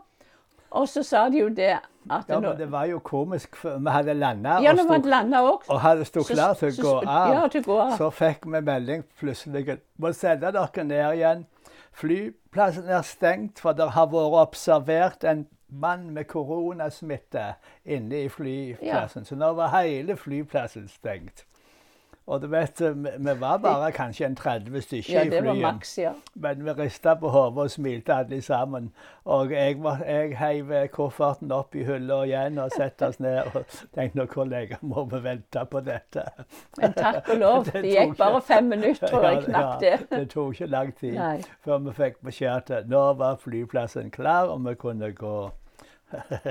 Og 0.73 0.87
så 0.89 1.03
sa 1.05 1.27
de 1.29 1.39
jo 1.43 1.49
det 1.53 1.75
at 1.77 2.29
Ja, 2.29 2.39
nå, 2.39 2.49
men 2.49 2.57
det 2.57 2.67
var 2.71 2.87
jo 2.89 2.99
komisk, 2.99 3.55
vi 3.63 3.91
hadde 3.93 4.13
landa 4.17 4.57
Ja, 4.63 4.73
og, 4.73 4.79
stod, 4.79 5.69
og 5.69 5.79
hadde 5.81 6.05
stått 6.09 6.31
klar 6.33 6.57
til 6.59 6.73
å 6.73 6.81
gå 6.81 6.93
av. 7.05 7.33
ja, 7.33 7.47
til 7.47 7.63
gå 7.63 7.77
av. 7.79 7.93
Så 7.97 8.09
fikk 8.11 8.47
vi 8.49 8.61
melding 8.61 9.05
plutselig 9.19 9.77
må 10.01 10.11
sette 10.17 10.51
dere 10.51 10.83
ned 10.89 11.05
igjen. 11.19 11.45
Flyplassen 11.93 12.89
er 12.89 13.05
stengt, 13.05 13.61
for 13.61 13.77
det 13.77 13.91
har 13.93 14.09
vært 14.09 14.39
observert 14.41 15.23
en 15.29 15.45
mann 15.69 16.09
med 16.13 16.27
koronasmitte 16.29 17.53
inne 17.85 18.25
i 18.25 18.29
flyplassen. 18.29 19.25
Så 19.25 19.37
nå 19.37 19.53
var 19.57 19.73
hele 19.77 20.17
flyplassen 20.17 20.89
stengt. 20.89 21.45
Og 22.27 22.39
du 22.41 22.47
vet, 22.47 22.79
vi 22.79 23.09
vi 23.19 23.33
var 23.39 23.57
bare 23.59 23.89
kanskje 23.91 24.25
en 24.29 24.35
30 24.39 24.81
stykker 24.81 25.13
Ja, 25.13 25.23
i 25.23 25.41
var 25.43 25.55
flyet. 25.55 25.97
ja. 25.97 26.11
Men 26.35 26.61
vi 26.65 26.71
rista 26.77 27.15
på 27.19 27.29
hodet 27.29 27.57
og 27.65 27.71
smilte 27.71 28.13
alle 28.15 28.41
sammen. 28.41 28.93
Og 29.25 29.51
jeg, 29.51 29.75
var, 29.83 29.99
jeg 30.07 30.37
heiv 30.39 30.71
kofferten 30.91 31.51
opp 31.51 31.75
i 31.75 31.83
hylla 31.83 32.21
igjen 32.23 32.57
og 32.63 32.71
satte 32.71 33.07
oss 33.11 33.19
ned 33.19 33.43
og 33.55 33.65
tenkte 33.95 34.17
nå 34.21 34.25
hvor 34.31 34.47
lenge 34.47 34.77
må 34.81 35.03
vi 35.11 35.19
vente 35.25 35.65
på 35.71 35.81
dette? 35.83 36.23
Men 36.79 36.93
takk 36.95 37.27
og 37.35 37.37
lov, 37.43 37.65
Det 37.73 37.81
det 37.83 37.91
gikk 37.97 38.15
bare 38.17 38.41
fem 38.41 38.71
minutter, 38.71 39.07
tror 39.07 39.27
jeg, 39.27 39.43
knapt 39.49 39.81
det. 39.83 39.91
ja, 39.91 40.17
det 40.17 40.29
tok 40.31 40.53
ikke 40.55 40.71
lang 40.71 40.93
tid 40.99 41.13
Nei. 41.19 41.37
før 41.65 41.83
vi 41.89 41.97
fikk 41.99 42.21
beskjed 42.23 42.71
at 42.79 42.87
nå 42.87 43.03
var 43.19 43.35
flyplassen 43.43 44.11
klar, 44.15 44.47
og 44.47 44.63
vi 44.69 44.75
kunne 44.79 45.11
gå. 45.11 45.35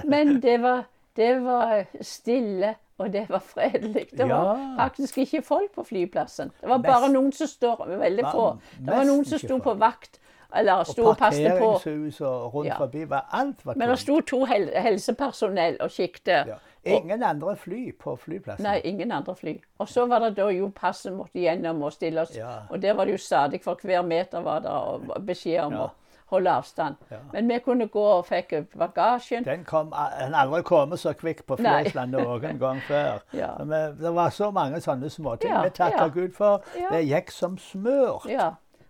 Men 0.05 0.40
det 0.42 0.59
var, 0.62 0.85
det 1.16 1.33
var 1.44 1.85
stille, 2.01 2.75
og 3.03 3.12
det 3.12 3.27
var 3.29 3.38
fredelig. 3.45 4.09
Det 4.11 4.29
var 4.29 4.57
Ja. 4.57 4.77
faktisk 4.87 5.19
ikke 5.19 5.43
folk 5.45 5.73
på 5.75 5.85
flyplassen. 5.87 6.51
Det 6.61 6.69
var 6.69 6.79
bare 6.79 7.09
noen 7.12 7.33
som 7.33 7.47
står 7.47 7.87
Veldig 7.99 8.25
få. 8.33 8.59
Det 8.79 8.95
var 8.97 9.05
noen 9.05 9.25
som 9.25 9.38
sto 9.38 9.59
på 9.59 9.75
vakt, 9.79 10.19
eller 10.55 10.85
sto 10.85 11.03
Og 11.03 11.09
og 11.09 11.17
passet 11.19 11.59
på. 11.59 11.73
parkeringshus 11.79 12.21
og 12.21 12.55
rundt 12.55 12.67
Ja. 12.69 12.77
forbi 12.79 13.05
var 13.09 13.27
alt 13.33 13.65
var 13.67 13.75
Men 13.77 13.88
det 13.88 13.99
sto 13.99 14.21
to 14.21 14.45
hel 14.45 14.69
helsepersonell 14.75 15.77
og 15.81 15.91
kikket. 15.91 16.47
Ja. 16.47 16.55
Ingen 16.85 17.23
andre 17.23 17.57
fly 17.57 17.93
på 17.99 18.17
flyplassen. 18.19 18.62
Nei, 18.67 18.81
ingen 18.85 19.12
andre 19.12 19.35
fly. 19.37 19.61
Og 19.79 19.88
så 19.88 20.07
var 20.09 20.19
det 20.19 20.35
da 20.37 20.49
jo 20.51 20.69
passet 20.75 21.12
måtte 21.12 21.38
gjennom 21.38 21.83
og 21.83 21.93
stille 21.93 22.21
oss. 22.21 22.37
Og 22.71 22.81
der 22.83 22.93
var 22.95 23.05
det 23.05 23.12
jo 23.12 23.19
stadig, 23.19 23.62
for 23.62 23.75
hver 23.83 24.03
meter 24.03 24.41
var 24.43 24.61
det 24.61 25.25
beskjed 25.27 25.61
om 25.65 25.73
å 25.73 25.91
holde 26.33 26.51
avstand. 26.51 26.97
Ja. 27.12 27.21
Men 27.33 27.49
vi 27.53 27.59
kunne 27.64 27.87
gå 27.92 28.03
og 28.16 28.27
fikk 28.29 28.55
bagasjen. 28.79 29.45
Den 29.47 29.64
kom 29.68 29.92
en 29.95 30.35
aldri 30.35 30.62
kommet 30.66 31.01
så 31.03 31.12
kvikk 31.16 31.45
på. 31.47 31.57
Flesland 31.61 32.16
noen 32.16 32.59
gang 32.61 32.83
før. 32.88 33.23
Ja. 33.42 33.53
Men 33.64 33.97
det 33.99 34.11
var 34.14 34.31
så 34.35 34.51
mange 34.55 34.81
sånne 34.85 35.09
småting 35.11 35.51
Ja, 35.51 35.62
vi 35.66 35.71
takker. 35.77 36.09
Gud 36.14 36.35
for. 36.37 36.62
Det 36.75 37.01
gikk 37.07 37.31
som 37.33 37.57
smør. 37.59 38.27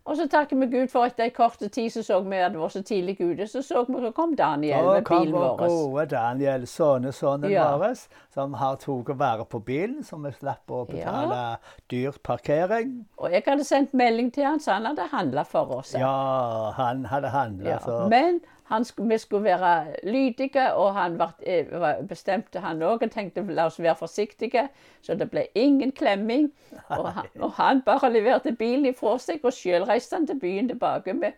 Ja. 0.04 0.10
Og 0.10 0.16
så 0.16 0.26
takker 0.28 0.56
vi 0.58 0.66
Gud 0.66 0.88
for 0.90 1.04
etter 1.06 1.24
en 1.24 1.30
kort 1.30 1.58
tid 1.72 1.90
så 1.94 2.02
så 2.02 2.20
vi 2.24 2.36
at 2.36 2.52
det 2.52 2.60
var 2.60 2.68
så 2.74 2.82
tidlig 2.82 3.20
ute. 3.20 3.46
Så 3.46 3.62
så 3.62 3.84
vi 3.88 4.00
så 4.00 4.10
kom 4.12 4.34
Daniel 4.36 4.84
med 4.84 5.04
kom 5.04 5.20
bilen 5.22 5.32
vår 5.34 5.56
vår. 5.58 5.68
gode 5.68 6.06
Daniel, 6.10 6.66
sønnesønnen 6.66 7.50
Ja. 7.50 7.76
vår, 7.76 7.94
som 8.34 8.54
har 8.54 8.76
tatt 8.76 9.18
vare 9.18 9.44
på 9.44 9.58
bilen, 9.64 10.02
så 10.04 10.16
vi 10.24 10.32
slapp 10.32 10.70
å 10.70 10.86
betale 10.88 11.58
dyrt 11.90 12.22
parkering. 12.22 13.04
Og 13.18 13.30
jeg 13.32 13.42
hadde 13.46 13.64
sendt 13.64 13.94
melding 13.94 14.32
til 14.32 14.44
han, 14.44 14.58
så 14.60 14.72
han 14.72 14.86
hadde 14.86 15.08
handla 15.12 15.44
for 15.44 15.70
oss. 15.78 15.94
Ja, 15.94 16.70
han 16.76 17.04
hadde 17.04 17.28
handla, 17.28 17.68
Ja. 17.70 17.78
så 17.78 18.08
Men 18.08 18.40
han 18.64 18.84
vi 18.96 19.18
skulle 19.18 19.44
være 19.44 19.86
lydige, 20.04 20.72
og 20.74 20.94
han 20.94 21.20
eh, 21.46 21.64
bestemte 22.08 22.58
han 22.60 22.80
òg. 22.82 23.00
Han 23.00 23.10
tenkte 23.10 23.42
la 23.54 23.66
oss 23.66 23.78
være 23.78 23.96
forsiktige, 23.96 24.68
så 25.02 25.14
det 25.18 25.30
ble 25.30 25.46
ingen 25.54 25.92
klemming. 25.92 26.50
Og 26.90 27.12
han, 27.12 27.26
og 27.40 27.50
han 27.52 27.82
bare 27.82 28.10
leverte 28.12 28.52
bilen 28.56 28.86
ifra 28.86 29.18
seg, 29.18 29.40
og 29.44 29.52
sjøl 29.52 29.84
reiste 29.92 30.16
han 30.18 30.26
til 30.26 30.40
byen 30.40 30.68
tilbake 30.72 31.14
med, 31.14 31.32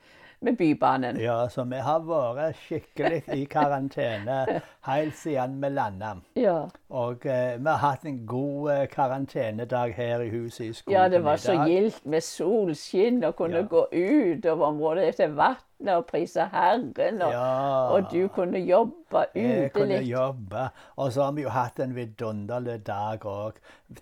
med 0.45 0.57
Bybanen. 0.57 1.17
Ja, 1.21 1.37
så 1.49 1.64
vi 1.64 1.79
har 1.81 2.03
vært 2.05 2.59
skikkelig 2.67 3.23
i 3.33 3.45
karantene 3.49 4.61
helt 4.85 5.17
siden 5.17 5.57
vi 5.62 5.71
landa. 5.73 6.14
Ja. 6.37 6.57
Og 6.90 7.25
eh, 7.27 7.55
vi 7.59 7.69
har 7.71 7.81
hatt 7.85 8.05
en 8.05 8.19
god 8.29 8.71
eh, 8.75 8.83
karantenedag 8.93 9.95
her 9.97 10.21
i 10.27 10.29
huset 10.35 10.67
i 10.67 10.73
skolen. 10.73 10.99
Ja, 10.99 11.09
det 11.09 11.23
var 11.25 11.37
så 11.40 11.57
gildt 11.67 12.05
med 12.07 12.21
solskinn 12.27 13.25
og 13.25 13.37
kunne 13.40 13.62
Ja. 13.64 13.69
gå 13.71 13.87
ut 13.93 14.47
over 14.47 14.67
området 14.67 15.17
til 15.17 15.33
vannet 15.85 15.97
og 16.01 16.07
prise 16.07 16.49
Herren. 16.53 17.23
Og, 17.23 17.31
Ja. 17.31 17.88
og 17.92 18.11
du 18.12 18.29
kunne 18.29 18.59
jobbe 18.59 19.27
ute 19.35 19.35
litt. 19.35 19.62
Jeg 19.62 19.73
kunne 19.73 20.01
jobbe. 20.03 20.70
Og 20.97 21.12
så 21.12 21.23
har 21.25 21.33
vi 21.33 21.42
jo 21.42 21.49
hatt 21.49 21.79
en 21.81 21.94
vidunderlig 21.94 22.87
dag 22.87 23.20
òg. 23.20 23.53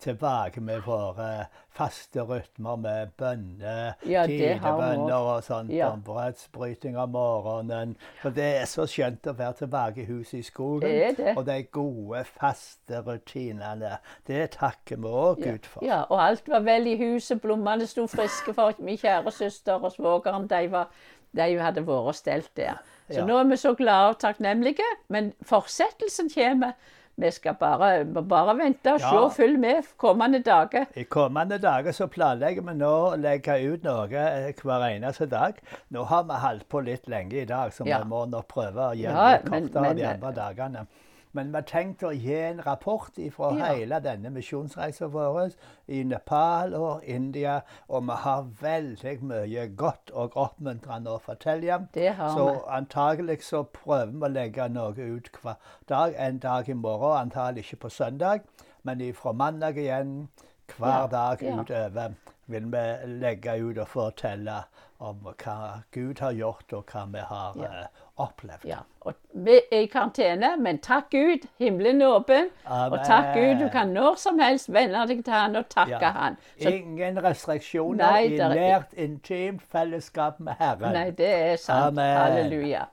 Tilbake 0.00 0.60
med 0.60 0.80
våre 0.86 1.46
faste 1.70 2.20
rytmer 2.22 2.76
med 2.76 3.08
bønner, 3.18 3.94
Ja, 4.06 4.26
tidebønner 4.26 5.12
og 5.14 5.42
sånt. 5.42 5.70
Ja. 5.70 5.90
Brødsbryting 5.96 6.96
om 6.98 7.08
morgenen. 7.10 7.96
For 8.22 8.30
det 8.30 8.44
er 8.60 8.64
så 8.64 8.86
skjønt 8.86 9.26
å 9.26 9.32
være 9.36 9.52
tilbake 9.52 10.02
i 10.02 10.04
huset 10.04 10.38
i 10.38 10.42
skogen. 10.42 10.80
Det 10.80 11.04
er 11.06 11.12
det. 11.24 11.36
Og 11.36 11.46
de 11.46 11.62
gode, 11.62 12.24
faste 12.24 13.02
rutinene. 13.02 13.98
Det 14.26 14.50
takker 14.50 14.96
vi 14.96 15.08
òg 15.08 15.42
Gud 15.42 15.66
for. 15.66 15.84
Ja, 15.84 16.02
og 16.08 16.20
alt 16.22 16.48
var 16.48 16.60
vel 16.60 16.86
i 16.86 16.96
huset. 16.96 17.40
Blommene 17.42 17.86
sto 17.86 18.06
friske 18.06 18.54
for 18.54 18.72
min 18.78 18.96
kjære 18.98 19.30
søster 19.32 19.74
og 19.82 19.92
svogeren. 19.92 20.46
De, 20.48 20.70
var, 20.72 20.88
de 21.34 21.58
hadde 21.58 21.84
vært 21.86 22.08
og 22.12 22.14
stelt 22.14 22.50
der. 22.56 22.80
Så 23.10 23.18
Ja. 23.20 23.24
nå 23.26 23.38
er 23.40 23.44
vi 23.44 23.56
så 23.56 23.74
glade 23.76 24.08
og 24.10 24.18
takknemlige. 24.20 24.84
Men 25.08 25.32
fortsettelsen 25.44 26.28
kommer. 26.34 26.72
Vi 27.18 27.30
skal 27.30 27.54
bare, 27.60 28.04
bare 28.06 28.54
vente 28.56 28.92
og 28.94 29.00
se 29.00 29.06
Ja. 29.06 29.20
og 29.20 29.32
følge 29.36 29.58
med 29.58 29.82
kommende 29.98 30.38
dager. 30.42 30.86
I 30.96 31.02
kommende 31.04 31.58
dager 31.58 31.92
så 31.92 32.06
planlegger 32.06 32.62
vi 32.62 32.72
nå 32.78 32.92
å 33.12 33.16
legge 33.20 33.58
ut 33.72 33.82
noe 33.84 34.08
eh, 34.14 34.52
hver 34.52 34.86
eneste 34.88 35.26
dag. 35.28 35.60
Nå 35.92 36.04
har 36.06 36.22
vi 36.24 36.32
holdt 36.40 36.68
på 36.68 36.80
litt 36.84 37.06
lenge 37.08 37.42
i 37.42 37.44
dag, 37.44 37.70
så 37.70 37.86
Ja. 37.86 37.98
vi 37.98 38.08
må 38.08 38.24
nok 38.30 38.48
prøve 38.48 38.76
å 38.76 38.96
gjøre 38.96 39.50
men- 39.50 39.68
kortere 39.68 39.94
de 39.96 40.04
andre 40.04 40.32
dagene. 40.32 40.86
Men 41.32 41.48
vi 41.52 41.54
har 41.54 41.62
tenkt 41.62 42.02
å 42.04 42.10
gi 42.12 42.34
en 42.34 42.60
rapport 42.66 43.16
fra 43.32 43.50
Ja. 43.56 43.74
hele 43.74 44.00
denne 44.00 44.30
misjonsreisen 44.30 45.10
vår 45.12 45.54
i 45.88 46.02
Nepal 46.02 46.74
og 46.74 47.04
India. 47.04 47.60
Og 47.88 48.02
vi 48.02 48.12
har 48.12 48.42
veldig 48.60 49.22
mye 49.22 49.66
godt 49.76 50.10
og 50.12 50.36
oppmuntrende 50.36 51.10
å 51.10 51.20
fortelle. 51.20 51.86
Har 52.16 52.36
så 52.36 52.52
vi. 52.52 52.58
antagelig 52.68 53.42
så 53.42 53.62
prøver 53.62 54.12
vi 54.12 54.26
å 54.26 54.32
legge 54.32 54.68
noe 54.68 54.92
ut 55.16 55.30
hver 55.42 55.56
dag. 55.88 56.14
En 56.18 56.38
dag 56.38 56.68
i 56.68 56.72
morgen, 56.74 57.18
antagelig 57.30 57.64
ikke 57.64 57.76
på 57.76 57.90
søndag, 57.90 58.40
men 58.82 59.14
fra 59.14 59.32
mandag 59.32 59.76
igjen 59.78 60.28
hver 60.76 61.08
dag 61.10 61.42
ja. 61.42 61.60
utover 61.60 62.14
vil 62.46 62.64
vi 62.72 62.84
legge 63.06 63.56
ut 63.62 63.78
og 63.78 63.88
fortelle 63.88 64.62
om 65.02 65.16
hva 65.24 65.82
Gud 65.92 66.20
har 66.20 66.32
gjort, 66.32 66.72
og 66.72 66.84
hva 66.92 67.06
vi 67.12 67.18
har 67.18 67.52
Ja. 67.56 67.86
Opplevd. 68.20 68.64
Ja, 68.68 68.76
og 69.00 69.14
vi 69.32 69.54
er 69.72 69.80
i 69.82 69.86
karantene, 69.86 70.56
men 70.60 70.78
takk 70.84 71.08
Gud, 71.10 71.46
himmelen 71.58 72.02
er 72.02 72.12
åpen. 72.18 72.50
Og 72.68 72.98
takk 73.06 73.32
Gud, 73.34 73.58
du 73.62 73.68
kan 73.72 73.88
når 73.96 74.18
som 74.20 74.38
helst 74.38 74.68
vende 74.72 75.00
deg 75.08 75.24
til 75.24 75.32
han 75.34 75.56
og 75.56 75.68
takke 75.72 75.98
Ja. 76.00 76.10
han. 76.12 76.36
Så, 76.60 76.68
Ingen 76.68 77.18
restriksjoner 77.24 78.04
Nei, 78.12 78.24
i 78.26 78.36
der 78.36 78.54
nært, 78.54 78.92
intimt 78.94 79.62
fellesskap 79.72 80.40
med 80.40 80.54
Herren. 80.58 80.92
nei, 80.92 81.10
det 81.10 81.32
er 81.52 81.56
sant. 81.56 81.86
Amen. 81.98 82.16
Halleluja. 82.18 82.84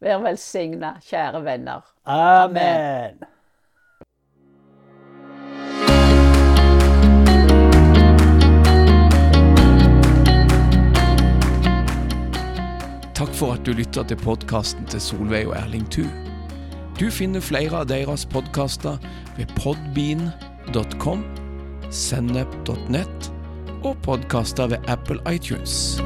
Vær 0.00 0.18
velsigna, 0.22 0.92
kjære 1.02 1.44
venner. 1.44 1.80
Amen. 2.06 3.18
Takk 3.18 3.28
for 13.38 13.54
at 13.54 13.62
du 13.66 13.70
lytter 13.72 14.02
til 14.02 14.18
podkasten 14.18 14.86
til 14.90 15.00
Solveig 15.00 15.46
og 15.46 15.54
Erling 15.60 15.84
Thu. 15.94 16.02
Du 16.98 17.06
finner 17.14 17.44
flere 17.44 17.84
av 17.84 17.86
deres 17.86 18.24
podkaster 18.26 18.98
ved 19.36 19.52
podbean.com, 19.60 21.22
sennep.nett 21.94 23.30
og 23.86 23.94
podkaster 24.02 24.74
ved 24.74 24.90
Apple 24.90 25.22
iTunes. 25.30 26.00